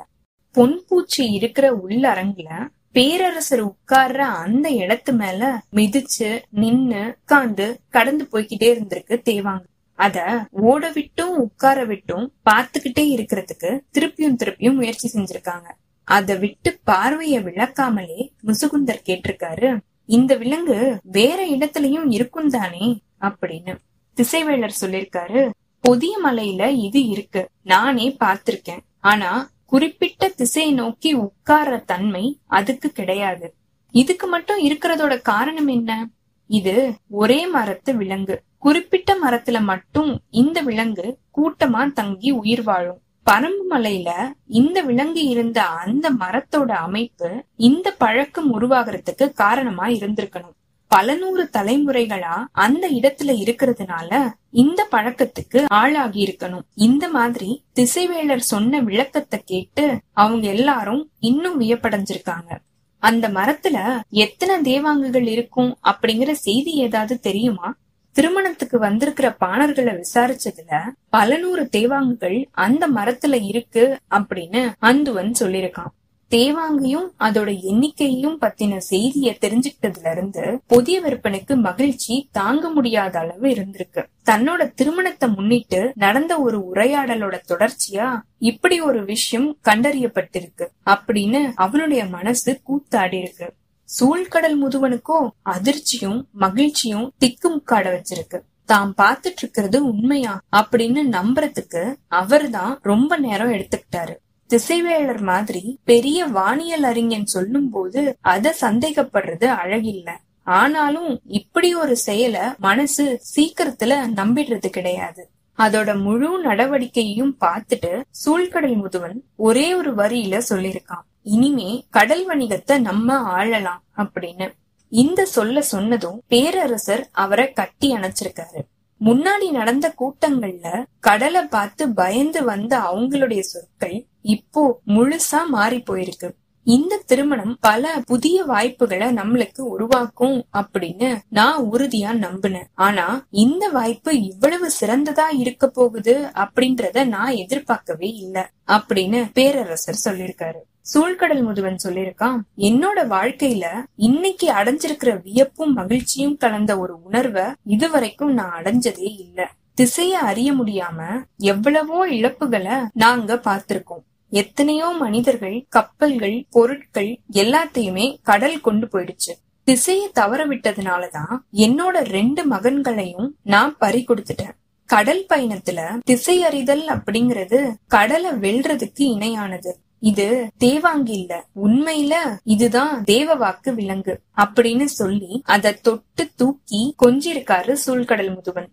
பொன்பூச்சி 0.54 1.32
இருக்கிற 1.32 1.78
உள்ளரங்குல 1.88 2.68
பேரரசர் 2.92 3.66
உட்கார்ற 3.66 4.16
அந்த 4.16 4.70
இடத்து 4.70 5.12
மேல 5.12 5.62
மிதிச்சு 5.72 6.42
நின்னு 6.50 7.16
உட்கார்ந்து 7.20 7.80
கடந்து 7.88 8.28
போய்கிட்டே 8.32 8.70
இருந்திருக்கு 8.74 9.20
தேவாங்க. 9.30 9.70
அத 9.94 10.46
ஓட 10.50 10.90
விட்டும் 10.90 11.36
உட்கார 11.36 11.84
விட்டும் 11.84 12.32
பார்த்துக்கிட்டே 12.50 13.04
இருக்கிறதுக்கு 13.14 13.80
திருப்பியும் 13.98 14.36
திருப்பியும் 14.44 14.74
முயற்சி 14.74 15.10
செஞ்சிருக்காங்க. 15.14 15.68
அத 16.04 16.34
விட்டு 16.34 16.80
பார்வைய 16.90 17.36
விளக்காமலே 17.48 18.28
முசுகுந்தர் 18.46 19.04
கேட்டிருக்காரு 19.06 19.78
இந்த 20.04 20.34
விலங்கு 20.36 20.98
வேற 21.02 21.46
இடத்துலயும் 21.46 22.06
இருக்கும் 22.08 22.48
தானே 22.48 23.00
அப்படின்னு 23.20 23.76
திசைவேளர் 24.16 24.80
சொல்லிருக்காரு 24.80 25.50
பொதிய 25.80 26.18
மலையில 26.24 26.68
இது 26.68 27.06
இருக்கு. 27.06 27.48
நானே 27.62 28.16
பார்த்திருக்கேன். 28.20 28.80
ஆனா 29.00 29.50
குறிப்பிட்ட 29.66 30.28
திசையை 30.28 30.72
நோக்கி 30.72 31.16
உட்கார்ற 31.16 31.84
தன்மை 31.84 32.40
அதுக்கு 32.46 32.90
கிடையாது. 32.90 33.54
இதுக்கு 33.90 34.26
மட்டும் 34.26 34.68
இருக்கிறதோட 34.68 35.22
காரணம் 35.22 35.66
என்ன? 35.66 36.08
இது 36.46 36.92
ஒரே 37.08 37.46
மரத்து 37.46 37.96
விலங்கு. 37.96 38.42
குறிப்பிட்ட 38.62 39.16
மரத்துல 39.24 39.60
மட்டும் 39.60 40.20
இந்த 40.30 40.60
விலங்கு 40.60 41.18
கூட்டமா 41.36 41.92
தங்கி 41.92 42.30
உயிர் 42.30 42.62
வாழும். 42.62 43.00
பரம்பு 43.30 43.62
மலையில 43.70 44.10
இந்த 44.46 44.80
விலங்கு 44.80 45.24
இருந்த 45.24 45.62
அந்த 45.64 46.10
மரத்தோட 46.12 46.70
அமைப்பு 46.70 47.44
இந்த 47.56 47.90
பழக்கம் 47.98 48.60
உருவாகிறதுக்கு 48.60 49.32
காரணமா 49.32 49.86
இருந்திருக்கணும். 49.86 50.54
பல 50.86 51.14
நூறு 51.14 51.48
தலைமுறைகளா 51.52 52.44
அந்த 52.52 52.90
இடத்துல 52.90 53.30
இருக்கிறதுனால 53.42 54.30
இந்த 54.50 54.88
பழக்கத்துக்கு 54.90 55.64
ஆளாகி 55.66 56.24
இருக்கணும். 56.24 56.62
இந்த 56.74 57.08
மாதிரி 57.08 57.64
திசைவேலர் 57.74 58.48
சொன்ன 58.52 58.80
விளக்கத்தை 58.80 59.40
கேட்டு 59.44 60.00
அவங்க 60.12 60.46
எல்லாரும் 60.46 61.10
இன்னும் 61.18 61.60
வியப்படைஞ்சிருக்காங்க. 61.60 62.58
அந்த 62.98 63.28
மரத்துல 63.28 64.00
எத்தனை 64.08 64.56
தேவாங்குகள் 64.74 65.26
இருக்கும் 65.26 65.78
அப்படிங்கிற 65.84 66.32
செய்தி 66.32 66.72
ஏதாவது 66.74 67.20
தெரியுமா? 67.20 67.74
திருமணத்துக்கு 68.12 68.78
வந்திருக்கிற 68.78 69.36
பாணர்களை 69.40 70.04
விசாரிச்சதுல 70.04 70.80
பல 71.08 71.36
நூறு 71.36 71.68
தேவாங்குகள் 71.72 72.44
அந்த 72.50 72.88
மரத்துல 72.88 73.40
இருக்கு 73.42 73.98
அப்படின்னு 74.10 74.62
அந்துவன் 74.82 75.32
சொல்லிருக்கான் 75.40 75.92
தேவாங்கையும் 76.30 77.08
அதோட 77.20 77.50
எண்ணிக்கையும் 77.70 78.36
பத்தின 78.40 78.78
செய்திய 78.90 79.30
தெரிஞ்சுக்கிட்டதுல 79.40 80.10
இருந்து 80.10 80.60
புதிய 80.66 81.00
விற்பனைக்கு 81.00 81.56
மகிழ்ச்சி 81.56 82.28
தாங்க 82.32 82.70
முடியாத 82.70 83.18
அளவு 83.18 83.48
இருந்திருக்கு. 83.48 84.04
தன்னோட 84.24 84.74
திருமணத்தை 84.74 85.28
முன்னிட்டு 85.28 85.92
நடந்த 85.94 86.38
ஒரு 86.38 86.70
உரையாடலோட 86.74 87.38
தொடர்ச்சியா 87.48 88.20
இப்படி 88.38 88.80
ஒரு 88.80 89.04
விஷயம் 89.04 89.58
கண்டறியப்பட்டிருக்கு 89.64 90.68
அப்படின்னு 90.86 91.52
அவனுடைய 91.54 92.04
மனசு 92.04 92.60
கூத்தாடி 92.68 93.14
இருக்கு. 93.14 93.54
சூழ்கடல் 94.00 94.56
முதுவனுக்கோ 94.56 95.28
அதிர்ச்சியும் 95.44 96.24
மகிழ்ச்சியும் 96.30 97.12
திக்குமுக்காட 97.24 98.00
வச்சிருக்கு. 98.00 98.40
தாம் 98.64 98.94
பார்த்துட்டு 98.96 99.36
இருக்கிறது 99.36 99.84
உண்மையா? 99.84 100.40
அப்படின்னு 100.56 101.00
நம்புறதுக்கு 101.10 101.94
அவர்தான் 102.08 102.78
ரொம்ப 102.82 103.16
நேரம் 103.16 103.52
எடுத்துக்கிட்டாரு. 103.52 104.16
திசைவேளர் 104.48 105.22
மாதிரி 105.22 105.78
பெரிய 105.84 106.24
வானியல் 106.24 106.82
அறிஞன் 106.82 107.26
சொல்லும் 107.26 107.70
போது 107.70 108.16
அத 108.20 108.56
சந்தேகப்படுறது 108.60 109.54
அழகில்ல. 109.64 110.10
ஆனாலும் 110.42 111.20
இப்படி 111.24 111.74
ஒரு 111.74 111.96
செயல 112.06 112.56
மனசு 112.56 113.22
சீக்கிரத்துல 113.36 113.94
நம்பிடுறது 114.16 114.66
கிடையாது. 114.66 115.30
அதோட 115.58 116.02
முழு 116.02 116.28
நடவடிக்கையையும் 116.44 117.34
பார்த்துட்டு 117.40 117.92
சூழ்கடல் 118.24 118.76
முதுவன் 118.82 119.18
ஒரே 119.36 119.74
ஒரு 119.74 119.94
வரியில 119.94 120.40
சொல்லிருக்கான் 120.48 121.04
இனிமே 121.22 121.86
கடல் 121.90 122.24
வணிகத்தை 122.28 122.80
நம்ம 122.80 123.38
ஆளலாம் 123.38 123.82
அப்படின்னு. 123.96 124.48
இந்த 124.88 125.24
சொல்ல 125.24 125.62
சொன்னதும் 125.62 126.22
பேரரசர் 126.26 127.08
அவரை 127.12 127.52
கட்டி 127.52 127.94
அணைச்சிருக்காரு. 127.94 128.60
முன்னாடி 129.00 129.50
நடந்த 129.50 129.94
கூட்டங்கள்ல 130.00 130.82
கடலை 131.00 131.42
பார்த்து 131.44 131.88
பயந்து 131.88 132.44
வந்த 132.44 132.78
அவங்களுடைய 132.78 133.40
சொற்கள் 133.40 134.06
இப்போ 134.20 134.80
முழுசா 134.86 135.40
மாறி 135.46 135.82
போயிருக்கு. 135.90 136.28
இந்த 136.64 137.00
திருமணம் 137.06 137.56
பல 137.60 138.00
புதிய 138.06 138.44
வாய்ப்புகளை 138.44 139.14
நம்மளுக்கு 139.14 139.60
உருவாக்கும் 139.60 140.46
அப்படின்னு 140.52 141.18
நான் 141.28 141.62
உறுதியா 141.62 142.10
நம்பினேன். 142.16 142.68
ஆனா 142.74 143.24
இந்த 143.30 143.68
வாய்ப்பு 143.68 144.22
இவ்வளவு 144.22 144.70
சிறந்ததா 144.80 145.26
இருக்க 145.36 145.68
போகுது 145.68 146.30
அப்படின்றத 146.34 147.06
நான் 147.06 147.32
எதிர்பார்க்கவே 147.32 148.10
இல்ல 148.10 148.50
அப்படின்னு 148.66 149.30
பேரரசர் 149.32 150.02
சொல்லியிருக்காரு. 150.04 150.60
சூழ்கடல் 150.94 151.42
முதுவன் 151.46 151.76
சொல்லிருக்கான் 151.84 152.38
என்னோட 152.56 152.98
வாழ்க்கையில 153.08 153.64
இன்னைக்கு 153.96 154.52
அடைஞ்சிருக்கிற 154.52 155.22
வியப்பும் 155.22 155.72
மகிழ்ச்சியும் 155.72 156.36
கலந்த 156.36 156.78
ஒரு 156.78 157.02
உணர்வை 157.02 157.44
இதுவரைக்கும் 157.64 158.32
நான் 158.32 158.62
அடைஞ்சதே 158.62 159.10
இல்ல. 159.18 159.50
திசைய 159.76 160.08
அறிய 160.08 160.52
முடியாம 160.52 161.26
எவ்வளவோ 161.36 162.08
இழப்புகளை 162.08 162.86
நாங்க 162.92 163.34
பார்த்திருக்கோம். 163.34 164.04
எத்தனையோ 164.32 164.86
மனிதர்கள் 164.98 165.66
கப்பல்கள் 165.68 166.46
பொருட்கள் 166.50 167.20
எல்லாத்தையுமே 167.32 168.16
கடல் 168.22 168.60
கொண்டு 168.60 168.86
போயிடுச்சு. 168.86 169.32
திசையை 169.64 170.10
தவற 170.12 170.46
விட்டதுனாலதான் 170.46 171.36
என்னோட 171.52 171.98
ரெண்டு 172.16 172.48
மகன்களையும் 172.48 173.28
நான் 173.42 173.76
பறி 173.78 174.04
கொடுத்துட்டேன். 174.04 174.54
கடல் 174.86 175.26
பயணத்துல 175.28 175.98
திசை 176.04 176.44
அறிதல் 176.44 176.88
அப்படிங்கறது 176.88 177.74
கடலை 177.86 178.30
வெல்றதுக்கு 178.30 179.04
இணையானது. 179.14 179.72
இது 179.98 180.50
தேவாங்கி 180.56 181.12
இல்ல 181.12 181.46
உண்மையில 181.64 182.14
இதுதான் 182.44 183.04
தேவ 183.04 183.34
வாக்கு 183.34 183.74
விலங்கு 183.74 184.20
அப்படின்னு 184.36 184.84
சொல்லி 184.84 185.42
அதை 185.44 185.80
தொட்டு 185.80 186.28
தூக்கி 186.36 186.94
கொஞ்சிருக்காரு 187.06 187.76
சூழ்கடல் 187.86 188.34
முதுவன். 188.34 188.68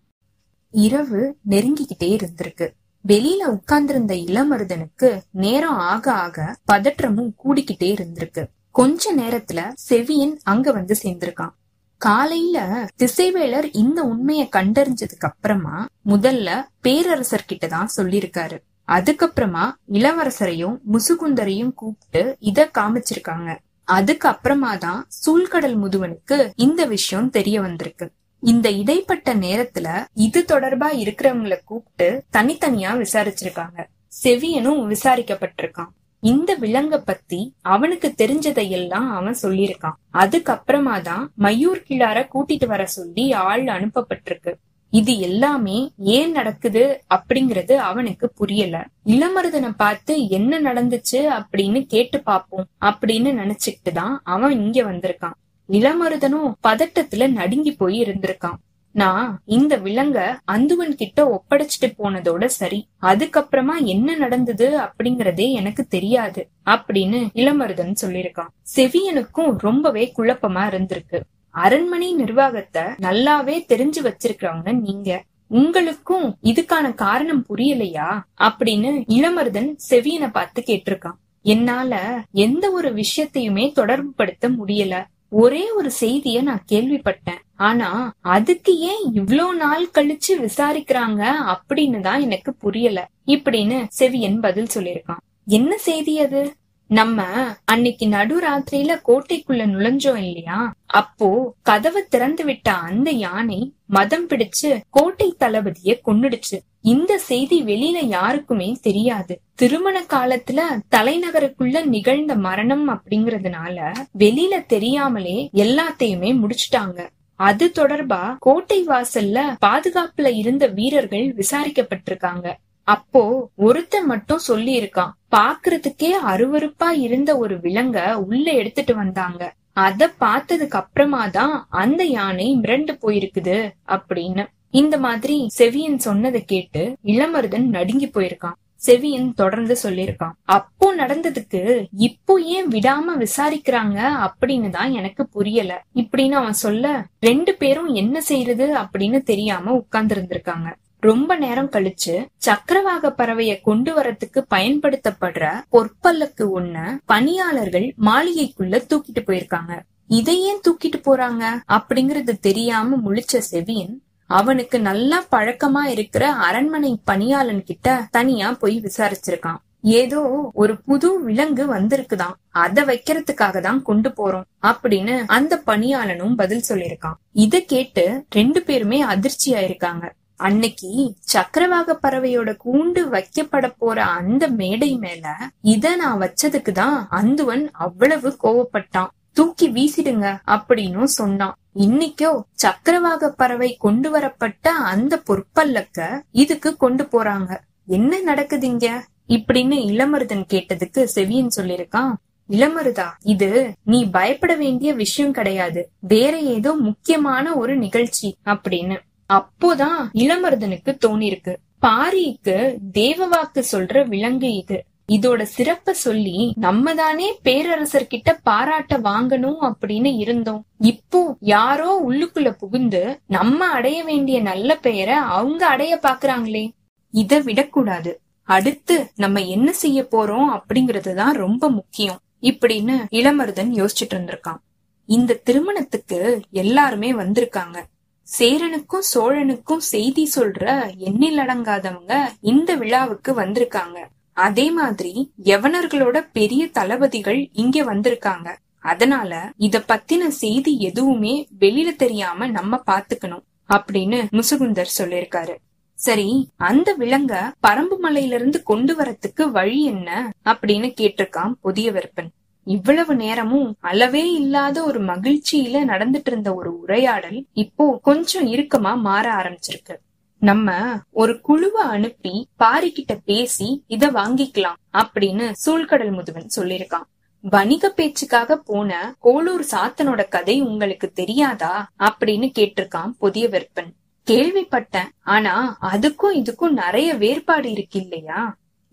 இரவு 0.72 1.38
நெருங்கிக்கிட்டே 1.50 2.18
இருந்திருக்கு. 2.18 2.70
வெளியில 3.06 3.44
உட்கார்ந்திருந்த 3.46 4.14
இளமருதனுக்கு 4.14 5.10
நேரம் 5.32 5.78
ஆக 5.92 6.12
ஆக 6.14 6.56
பதற்றமும் 6.72 7.32
கூடிக்கிட்டே 7.44 7.90
இருந்திருக்கு. 7.96 8.44
கொஞ்ச 8.72 9.14
நேரத்துல 9.16 9.60
செவியன் 9.90 10.36
அங்க 10.44 10.72
வந்து 10.72 10.96
சேர்ந்திருக்கான். 11.04 11.54
காலையில 11.98 12.58
திசைவேலர் 12.98 13.68
இந்த 13.74 14.04
உண்மைய 14.04 14.42
கண்டறிஞ்சதுக்கு 14.56 15.28
அப்புறமா 15.30 15.88
முதல்ல 16.06 16.50
பேரரசர் 16.82 17.46
கிட்ட 17.46 17.68
தான் 17.68 17.90
சொல்லிருக்காரு 17.96 18.58
அதுக்கப்புறமா 18.88 19.66
இளவரசரையும் 19.92 20.78
முசுகுந்தரையும் 20.94 21.74
கூப்பிட்டு 21.74 22.36
இத 22.40 22.70
காமிச்சிருக்காங்க. 22.78 23.50
அதுக்கு 23.84 24.28
அப்புறமா 24.28 24.76
தான் 24.76 25.08
சூழ்கடல் 25.26 25.78
முதுவனுக்கு 25.84 26.38
இந்த 26.56 26.86
விஷயம் 26.86 27.30
தெரிய 27.30 27.62
வந்திருக்கு. 27.62 28.08
இந்த 28.42 28.72
இடைப்பட்ட 28.72 29.36
நேரத்துல 29.36 29.88
இது 30.14 30.46
தொடர்பா 30.48 30.90
இருக்கிறவங்கள 31.04 31.56
கூப்பிட்டு 31.66 32.24
தனித்தனியா 32.38 32.92
விசாரிச்சிருக்காங்க. 33.04 33.80
செவியனும் 34.24 34.82
விசாரிக்கப்பட்டிருக்கான். 34.94 35.92
இந்த 36.20 36.58
விலங்க 36.58 36.98
பத்தி 36.98 37.54
அவனுக்கு 37.62 38.14
தெரிஞ்சதையெல்லாம் 38.18 39.08
அவன் 39.10 39.36
சொல்லியிருக்கான். 39.42 39.98
அதுக்கப்புறமா 40.14 41.02
தான் 41.02 41.32
மயூர் 41.40 41.86
கிளார 41.90 42.28
கூட்டிட்டு 42.34 42.66
வர 42.66 42.86
சொல்லி 42.86 43.34
ஆள் 43.34 43.64
அனுப்பப்பட்டிருக்கு. 43.64 44.54
இது 44.90 45.20
எல்லாமே 45.20 45.92
ஏன் 45.98 46.32
நடக்குது 46.32 47.04
அப்படிங்கறது 47.16 47.76
அவனுக்கு 47.76 48.30
புரியல. 48.30 48.86
இளமருதனை 49.06 49.72
பார்த்து 49.78 50.28
என்ன 50.28 50.62
நடந்துச்சு 50.62 51.20
அப்படின்னு 51.40 51.86
கேட்டு 51.86 52.24
பாப்போம் 52.26 52.68
அப்படின்னு 52.82 53.32
நினைச்சுக்கிட்டு 53.42 53.92
தான் 53.94 54.22
அவன் 54.24 54.52
இங்க 54.52 54.92
வந்திருக்கான். 54.92 55.38
இளமருதனும் 55.70 56.50
பதட்டத்துல 56.68 57.32
நடுங்கி 57.32 57.72
போய் 57.72 58.04
இருந்திருக்கான். 58.04 58.60
நான் 58.92 59.42
இந்த 59.46 59.78
விலங்க 59.78 60.20
அந்துவன் 60.52 60.96
கிட்ட 60.96 61.20
ஒப்படைச்சிட்டு 61.26 61.90
போனதோட 61.98 62.46
சரி. 62.46 62.88
அதுக்கப்புறமா 63.02 63.76
என்ன 63.84 64.16
நடந்தது 64.16 64.80
அப்படிங்கறதே 64.80 65.52
எனக்கு 65.52 65.84
தெரியாது 65.88 66.50
அப்படின்னு 66.66 67.20
இளமருதன் 67.34 67.94
சொல்லிருக்கான் 68.02 68.54
செவியனுக்கும் 68.76 69.52
ரொம்பவே 69.58 70.12
குழப்பமா 70.18 70.64
இருந்திருக்கு. 70.72 71.20
அரண்மனை 71.50 72.14
நிர்வாகத்தை 72.14 72.84
நல்லாவே 72.84 73.56
தெரிஞ்சு 73.68 74.02
வச்சிருக்கிறவங்க 74.02 74.80
நீங்க. 74.80 75.24
உங்களுக்கும் 75.48 76.38
இதுக்கான 76.44 76.94
காரணம் 76.96 77.46
புரியலையா 77.50 78.10
அப்படின்னு 78.42 78.92
இளமருதன் 79.08 79.72
செவியனை 79.90 80.30
பார்த்து 80.32 80.64
கேட்டிருக்கான். 80.66 81.18
என்னால 81.42 82.22
எந்த 82.32 82.72
ஒரு 82.72 82.94
விஷயத்தையுமே 82.94 83.72
தொடர்பு 83.72 84.12
படுத்த 84.12 84.50
முடியல. 84.50 84.96
ஒரே 85.32 85.64
ஒரு 85.72 85.90
செய்திய 86.00 86.42
நான் 86.42 86.64
கேள்விப்பட்டேன். 86.72 87.40
ஆனா 87.62 87.90
அதுக்கு 88.30 88.72
ஏன் 88.92 89.04
இவ்ளோ 89.14 89.48
நாள் 89.56 89.86
கழிச்சு 89.94 90.34
விசாரிக்கிறாங்க 90.42 91.22
அப்படின்னு 91.54 92.00
தான் 92.02 92.22
எனக்கு 92.22 92.54
புரியல. 92.56 93.00
இப்படின்னு 93.28 93.80
செவியன் 94.00 94.40
பதில் 94.40 94.74
சொல்லிருக்கான் 94.76 95.22
என்ன 95.48 95.72
செய்தி 95.80 96.20
அது? 96.20 96.42
நம்ம 96.90 97.24
அன்னைக்கு 97.66 98.06
நடுராத்திரியில 98.06 98.94
கோட்டைக்குள்ள 99.08 99.64
நுழைஞ்சோம் 99.66 100.18
இல்லையா? 100.18 100.74
அப்போ 100.86 101.54
கதவை 101.62 102.04
திறந்து 102.10 102.46
விட்ட 102.46 102.72
அந்த 102.72 103.10
யானை 103.12 103.74
மதம் 103.86 104.28
பிடிச்சு 104.28 104.80
கோட்டை 104.90 105.36
தளபதிய 105.40 106.00
கொன்னுடுச்சு. 106.06 106.58
இந்த 106.82 107.18
செய்தி 107.18 107.64
வெளியில 107.64 108.06
யாருக்குமே 108.06 108.78
தெரியாது. 108.82 109.42
திருமண 109.56 110.02
காலத்துல 110.02 110.62
தலைநகருக்குள்ள 110.96 111.86
நிகழ்ந்த 111.86 112.36
மரணம் 112.36 112.90
அப்படிங்கறதுனால 112.90 113.94
வெளியில 114.20 114.66
தெரியாமலே 114.66 115.50
எல்லாத்தையுமே 115.54 116.32
முடிச்சுட்டாங்க. 116.42 117.10
அது 117.36 117.72
தொடர்பா 117.76 118.36
கோட்டை 118.40 118.86
வாசல்ல 118.86 119.56
பாதுகாப்புல 119.66 120.36
இருந்த 120.36 120.68
வீரர்கள் 120.68 121.36
விசாரிக்கப்பட்டிருக்காங்க. 121.36 122.54
அப்போ 122.94 123.24
ஒருத்த 123.68 123.96
மட்டும் 124.12 124.46
சொல்லி 124.50 124.74
இருக்கான் 124.80 125.14
பாக்குறதுக்கே 125.36 126.12
அருவருப்பா 126.32 126.90
இருந்த 127.06 127.32
ஒரு 127.38 127.56
விலங்க 127.66 127.98
உள்ள 128.26 128.46
எடுத்துட்டு 128.52 128.94
வந்தாங்க. 128.96 129.42
அத 129.86 130.08
பார்த்ததுக்கு 130.24 130.78
அப்புறமா 130.80 131.24
தான் 131.30 131.54
அந்த 131.82 132.02
யானை 132.16 132.48
மிரண்டு 132.64 132.94
போயிருக்குது 133.04 133.58
அப்படின்னு. 133.96 134.44
இந்த 134.80 134.96
மாதிரி 134.98 135.38
செவியன் 135.60 136.00
சொன்னதை 136.08 136.42
கேட்டு 136.46 136.82
இளமருதன் 137.14 137.68
நடுங்கி 137.78 138.08
போயிருக்கான். 138.16 138.58
செவியன் 138.82 139.30
தொடர்ந்து 139.34 139.76
சொல்லிருக்கான் 139.84 140.36
அப்போ 140.56 140.88
நடந்ததுக்கு 140.96 141.62
இப்போ 142.08 142.34
ஏன் 142.58 142.70
விடாம 142.76 143.16
விசாரிக்கிறாங்க? 143.24 143.98
அப்படின்னு 144.28 144.70
தான் 144.70 144.92
எனக்கு 144.92 145.24
புரியல. 145.36 145.72
இப்படின்னு 146.02 146.38
அவன் 146.42 146.62
சொல்ல 146.66 146.94
ரெண்டு 147.30 147.54
பேரும் 147.62 147.90
என்ன 147.94 148.22
செய்யறது 148.30 148.68
அப்படின்னு 148.84 149.22
தெரியாம 149.32 149.74
உட்கார்ந்து 149.82 150.16
இருந்திருக்காங்க 150.16 150.70
ரொம்ப 151.04 151.36
நேரம் 151.36 151.70
கழிச்சு 151.70 152.14
சக்கரவாக 152.38 153.12
பறவைய 153.18 153.62
கொண்டு 153.62 153.92
வரத்துக்கு 153.98 154.40
பயன்படுத்தப்படுற 154.54 155.46
பொற்பல்லக்கு 155.72 156.46
ஒண்ண 156.60 156.78
பணியாளர்கள் 157.06 157.88
மாளிகைக்குள்ள 158.02 158.82
தூக்கிட்டு 158.90 159.22
போயிருக்காங்க. 159.28 159.74
இதை 160.08 160.36
ஏன் 160.42 160.62
தூக்கிட்டு 160.68 161.00
போறாங்க 161.08 161.44
அப்படிங்கறது 161.78 162.34
தெரியாம 162.42 162.98
முழிச்ச 163.06 163.42
செவியன் 163.52 163.96
அவனுக்கு 164.30 164.78
நல்லா 164.80 165.24
பழக்கமா 165.32 165.84
இருக்கிற 165.86 166.32
அரண்மனை 166.48 166.92
பணியாளன் 167.04 167.64
கிட்ட 167.64 167.88
தனியா 168.12 168.52
போய் 168.52 168.78
விசாரிச்சிருக்கான். 168.80 169.60
ஏதோ 169.82 170.22
ஒரு 170.54 170.74
புது 170.82 171.10
விலங்கு 171.24 171.66
வந்திருக்குதான். 171.74 172.36
அத 172.64 172.84
வைக்கிறதுக்காக 172.86 173.62
தான் 173.62 173.82
கொண்டு 173.82 174.10
போறோம் 174.10 174.48
அப்படின்னு 174.62 175.16
அந்த 175.26 175.62
பணியாளனும் 175.66 176.36
பதில் 176.36 176.68
சொல்லிருக்கான் 176.70 177.20
இத 177.46 177.60
கேட்டு 177.74 178.06
ரெண்டு 178.30 178.62
பேருமே 178.62 179.00
அதிர்ச்சியா 179.06 179.62
இருக்காங்க 179.64 180.06
அன்னைக்கு 180.48 180.90
சக்கரவாக 181.34 181.96
பறவையோட 182.04 182.50
கூண்டு 182.66 183.02
வைக்கப்பட 183.14 183.68
போற 183.78 183.98
அந்த 184.18 184.44
மேடை 184.60 184.92
மேல 184.98 185.36
இத 185.74 185.96
நான் 185.96 186.22
வச்சதுக்கு 186.22 186.72
தான் 186.72 187.00
அந்துவன் 187.12 187.64
அவ்வளவு 187.86 188.30
கோவப்பட்டான். 188.44 189.10
தூக்கி 189.34 189.68
வீசிடுங்க 189.70 190.28
அப்படின்னு 190.56 191.04
சொன்னான். 191.18 191.58
இன்னைக்கோ 191.76 192.32
சக்கரவாக 192.64 193.32
பறவை 193.32 193.70
கொண்டு 193.80 194.10
வரப்பட்ட 194.10 194.72
அந்த 194.94 195.14
பொற்பல்லக்க 195.30 196.08
இதுக்கு 196.32 196.72
கொண்டு 196.78 197.04
போறாங்க. 197.04 197.52
என்ன 197.98 198.22
நடக்குதுங்க 198.26 198.88
இப்படின்னு 199.28 199.78
இளமருதன் 199.92 200.50
கேட்டதுக்கு 200.54 201.04
செவியன் 201.16 201.56
சொல்லிருக்கான் 201.58 202.14
இளமருதா 202.50 203.08
இது 203.24 203.50
நீ 203.84 204.00
பயப்பட 204.10 204.54
வேண்டிய 204.56 204.90
விஷயம் 204.94 205.32
கிடையாது. 205.32 205.82
வேற 206.14 206.34
ஏதோ 206.56 206.72
முக்கியமான 206.88 207.56
ஒரு 207.56 207.74
நிகழ்ச்சி 207.78 208.30
அப்படின்னு. 208.46 208.98
அப்போதான் 209.34 210.10
இளமருதனுக்கு 210.14 210.98
தோணிருக்கு 211.06 211.56
பாரிக்கு 211.82 212.76
தேவவாக்கு 212.94 213.64
சொல்ற 213.72 214.08
விலங்கு 214.08 214.54
இது. 214.54 214.84
இதோட 215.08 215.46
சிறப்ப 215.58 215.90
சொல்லி 215.90 216.54
நம்ம 216.56 216.96
தானே 216.96 217.40
பேரரசர் 217.44 218.08
கிட்ட 218.08 218.40
பாராட்ட 218.44 218.98
வாங்கணும் 218.98 219.74
அப்படின்னு 219.74 220.18
இருந்தோம். 220.18 220.66
இப்போ 220.78 221.36
யாரோ 221.40 222.04
உள்ளுக்குள்ள 222.10 222.52
புகுந்து 222.52 223.20
நம்ம 223.28 223.66
அடைய 223.66 224.04
வேண்டிய 224.04 224.42
நல்ல 224.42 224.76
பெயரை 224.76 225.14
அவங்க 225.14 225.68
அடைய 225.68 226.00
பாக்குறாங்களே. 226.04 226.70
இத 227.12 227.40
விடக்கூடாது. 227.40 228.22
அடுத்து 228.44 229.12
நம்ம 229.16 229.46
என்ன 229.46 229.72
செய்ய 229.74 230.08
போறோம் 230.12 230.60
அப்படிங்கறதுதான் 230.60 231.32
ரொம்ப 231.32 231.70
முக்கியம். 231.70 232.20
இப்படின்னு 232.42 233.06
இளமருதன் 233.12 233.86
யோசிச்சுட்டு 233.86 234.14
இருந்திருக்கான். 234.14 234.58
இந்த 235.06 235.34
திருமணத்துக்கு 235.34 236.42
எல்லாருமே 236.52 237.14
வந்திருக்காங்க. 237.14 237.84
சேரனுக்கும் 238.30 239.06
சோழனுக்கும் 239.14 239.84
செய்தி 239.88 240.32
சொல்ற 240.36 240.64
எண்ணில் 240.98 241.38
அடங்காதவங்க 241.38 242.14
இந்த 242.42 242.76
விழாவுக்கு 242.76 243.34
வந்திருக்காங்க. 243.34 243.98
அதே 244.38 244.72
மாதிரி 244.72 245.14
யவனர்களோட 245.44 246.18
பெரிய 246.32 246.68
தளபதிகள் 246.68 247.50
இங்க 247.54 247.84
வந்திருக்காங்க. 247.84 248.50
அதனால 248.84 249.32
இத 249.58 249.84
பத்தின 249.88 250.28
செய்தி 250.28 250.74
எதுவுமே 250.80 251.34
வெளியில 251.60 251.90
தெரியாம 251.96 252.48
நம்ம 252.48 252.84
பாத்துக்கணும் 252.92 253.46
அப்படின்னு 253.70 254.20
முசுகுந்தர் 254.32 254.98
சொல்லிருக்காரு 254.98 255.56
சரி 255.98 256.30
அந்த 256.58 256.90
விலங்க 256.98 257.34
பரம்பு 257.68 257.96
மலையில 258.02 258.34
இருந்து 258.34 258.64
கொண்டு 258.64 258.94
வரத்துக்கு 258.96 259.44
வழி 259.52 259.84
என்ன 259.84 260.10
அப்படின்னு 260.46 260.90
கேட்டிருக்கான் 261.00 261.54
புதிய 261.62 261.92
வெப்பன் 261.92 262.30
இவ்வளவு 262.70 263.16
நேரமும் 263.16 263.76
அளவே 263.80 264.32
இல்லாத 264.32 264.84
ஒரு 264.84 265.00
மகிழ்ச்சியில 265.04 265.84
நடந்துட்டு 265.86 266.26
இருந்த 266.26 266.54
ஒரு 266.54 266.80
உரையாடல் 266.80 267.46
இப்போ 267.54 268.00
கொஞ்சம் 268.02 268.48
இறுக்கமா 268.48 268.98
மாற 269.00 269.26
ஆரம்பிச்சிருக்கு. 269.34 269.96
நம்ம 270.42 270.70
ஒரு 271.10 271.42
குழுவை 271.42 271.82
அனுப்பி 271.82 272.48
பாரிக்கிட்ட 272.60 273.18
பேசி 273.26 273.84
இத 273.88 274.12
வாங்கிக்கலாம் 274.12 274.78
அப்படின்னு 274.94 275.52
சூழ்கடல் 275.66 276.14
முதுவன் 276.14 276.52
சொல்லிருக்கான் 276.56 277.08
வணிக 277.44 277.90
பேச்சுக்காக 277.90 278.56
போன 278.56 279.16
கோளூர் 279.24 279.66
சாத்தனோட 279.72 280.28
கதை 280.30 280.62
உங்களுக்கு 280.62 281.12
தெரியாதா 281.12 281.74
அப்படின்னு 282.00 282.50
கேட்டிருக்கான் 282.60 283.12
புதிய 283.18 283.48
வெப்பன் 283.48 283.92
கேள்விப்பட்டேன் 284.28 285.10
ஆனா 285.26 285.54
அதுக்கும் 285.92 286.36
இதுக்கும் 286.36 286.76
நிறைய 286.76 287.14
வேறுபாடு 287.14 287.72
இருக்கு 287.72 288.00
இல்லையா? 288.02 288.42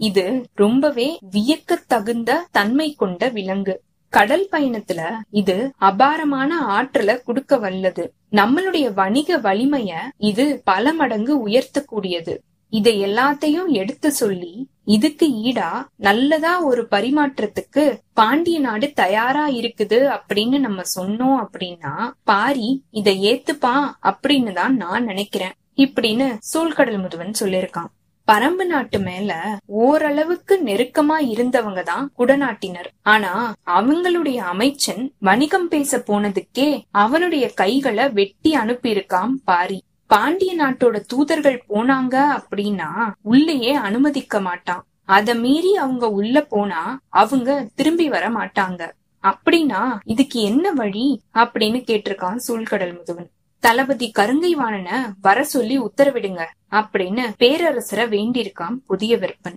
இது 0.00 0.24
ரொம்பவே 0.54 1.08
வியக்க 1.30 1.78
தகுந்த 1.86 2.46
தன்மை 2.50 2.88
கொண்ட 2.92 3.28
விலங்கு. 3.28 3.74
கடல் 4.12 4.48
பயணத்துல 4.52 5.00
இது 5.30 5.56
அபாரமான 5.76 6.50
ஆற்றல 6.76 7.22
குடுக்க 7.24 7.58
வல்லது. 7.58 8.04
நம்மளுடைய 8.32 8.86
வணிக 8.94 9.38
வலிமைய 9.38 9.92
இது 10.30 10.60
பல 10.64 10.92
மடங்கு 10.92 11.48
உயர்த்தக்கூடியது. 11.48 12.34
இதை 12.72 12.92
எல்லாத்தையும் 13.02 13.68
எடுத்து 13.80 14.10
சொல்லி 14.12 14.54
இதுக்கு 14.84 15.26
ஈடா 15.48 15.68
நல்லதா 15.96 16.52
ஒரு 16.60 16.82
பரிமாற்றத்துக்கு 16.90 17.84
பாண்டிய 18.12 18.58
நாடு 18.60 18.92
தயாரா 18.94 19.44
இருக்குது 19.48 19.98
அப்படின்னு 20.16 20.58
நம்ம 20.58 20.82
சொன்னோம் 20.96 21.38
அப்படின்னா 21.44 21.92
பாரி 22.22 22.68
இதை 22.90 23.14
ஏத்துப்பான் 23.32 23.86
அப்படின்னு 24.02 24.52
தான் 24.52 24.76
நான் 24.76 25.04
நினைக்கிறேன். 25.04 25.54
இப்படின்னு 25.76 26.26
சூழ்கடல் 26.52 27.00
முதுவன் 27.02 27.40
சொல்லிருக்கான் 27.40 27.90
பரம்பு 28.30 28.64
நாட்டு 28.64 28.98
மேல 28.98 29.32
ஓரளவுக்கு 29.66 30.54
நெருக்கமா 30.64 31.16
இருந்தவங்க 31.32 31.82
தான் 31.82 32.10
குடநாட்டினர். 32.18 32.88
ஆனா 33.02 33.32
அவங்களுடைய 33.66 34.36
அமைச்சன் 34.36 35.14
வணிகம் 35.18 35.68
பேச 35.68 35.98
போனதுக்கே 35.98 36.82
அவனுடைய 36.90 37.50
கைகளை 37.54 38.08
வெட்டி 38.10 38.52
அனுப்பியிருக்கான் 38.54 39.32
பாரி. 39.44 39.78
பாண்டிய 40.06 40.52
நாட்டோட 40.56 40.96
தூதர்கள் 41.06 41.64
போனாங்க 41.68 42.16
அப்படின்னா 42.38 42.90
உள்ளேயே 43.22 43.72
அனுமதிக்க 43.72 44.40
மாட்டான். 44.40 44.84
அத 45.04 45.34
மீறி 45.34 45.76
அவங்க 45.76 46.10
உள்ள 46.10 46.40
போனா 46.40 46.98
அவங்க 47.08 47.68
திரும்பி 47.74 48.08
வர 48.08 48.30
மாட்டாங்க. 48.30 48.82
அப்படின்னா 49.24 49.82
இதுக்கு 50.04 50.40
என்ன 50.40 50.72
வழி? 50.72 51.20
அப்படின்னு 51.34 51.80
கேட்டிருக்கான் 51.88 52.44
சூழ்கடல் 52.48 52.94
முதுவன். 52.98 53.30
தளபதி 53.66 54.12
கருங்கைவாணன 54.18 54.88
வர 55.20 55.44
சொல்லி 55.44 55.80
உத்தரவிடுங்க 55.80 56.42
அப்படின்னு 56.70 57.22
பேரரசரை 57.38 58.04
வேண்டியிருக்கான் 58.08 58.76
புதிய 58.86 59.16
விற்பன் 59.16 59.56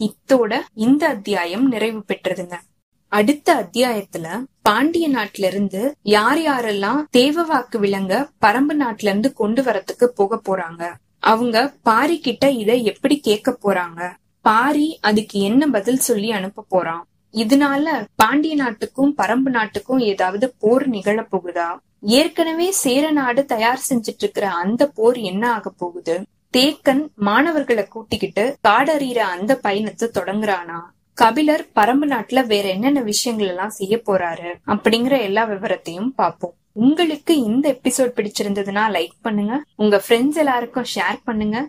இத்தோட 0.00 0.60
இந்த 0.74 1.08
அத்தியாயம் 1.08 1.68
நிறைவு 1.68 2.04
பெற்றதுங்க. 2.08 2.54
அடுத்த 3.08 3.54
அத்தியாயத்துல 3.54 4.44
பாண்டிய 4.62 5.10
நாட்டுல 5.10 5.44
இருந்து 5.46 5.94
யார் 6.02 6.38
யாரெல்லாம் 6.38 7.00
தேவவாக்கு 7.16 7.78
விலங்க 7.78 8.28
பரம்பு 8.40 8.74
நாட்டுல 8.80 9.10
இருந்து 9.12 9.32
கொண்டு 9.32 9.62
வரத்துக்கு 9.62 10.04
போக 10.04 10.40
போறாங்க. 10.44 10.94
அவங்க 11.18 11.74
பாரி 11.82 12.20
கிட்ட 12.20 12.50
இத 12.50 12.74
எப்படி 12.74 13.18
கேட்க 13.18 13.58
போறாங்க? 13.62 14.10
பாரி 14.40 14.98
அதுக்கு 15.00 15.40
என்ன 15.40 15.66
பதில் 15.66 15.98
சொல்லி 15.98 16.32
அனுப்ப 16.32 16.64
போறான்? 16.68 17.06
இதனால 17.34 18.04
பாண்டிய 18.14 18.54
நாட்டுக்கும் 18.54 19.14
பரம்பு 19.16 19.50
நாட்டுக்கும் 19.50 19.98
ஏதாவது 19.98 20.54
போர் 20.58 20.86
நிகழ 20.88 21.26
போகுதா? 21.32 21.68
ஏற்கனவே 22.00 22.70
சேர 22.70 23.10
நாடு 23.10 23.44
தயார் 23.44 23.86
செஞ்சிட்டு 23.88 24.22
இருக்கிற 24.22 24.50
அந்த 24.50 24.86
போர் 24.86 25.18
என்ன 25.18 25.52
ஆக 25.52 25.70
போகுது? 25.70 26.22
தேக்கன் 26.56 27.02
மாணவர்களை 27.14 27.84
கூட்டிக்கிட்டு 27.88 28.56
காடறிகிற 28.68 29.18
அந்த 29.18 29.56
பயணத்தை 29.56 30.10
தொடங்குறானா? 30.14 30.78
கபிலர் 31.14 31.66
பரம்பு 31.74 32.06
நாட்டுல 32.06 32.46
வேற 32.46 32.68
என்னென்ன 32.68 33.00
விஷயங்கள் 33.00 33.48
எல்லாம் 33.48 33.70
செய்ய 33.70 34.02
போறாரு? 34.06 34.54
அப்படிங்கிற 34.66 35.20
எல்லா 35.20 35.46
விவரத்தையும் 35.46 36.08
பார்ப்போம். 36.14 36.54
உங்களுக்கு 36.72 37.42
இந்த 37.42 37.78
எபிசோட் 37.82 38.16
பிடிச்சிருந்ததுன்னா 38.16 38.84
லைக் 38.96 39.16
பண்ணுங்க. 39.22 39.62
உங்க 39.76 40.02
ஃப்ரெண்ட்ஸ் 40.08 40.36
எல்லாருக்கும் 40.36 40.90
ஷேர் 40.94 41.18
பண்ணுங்க. 41.24 41.68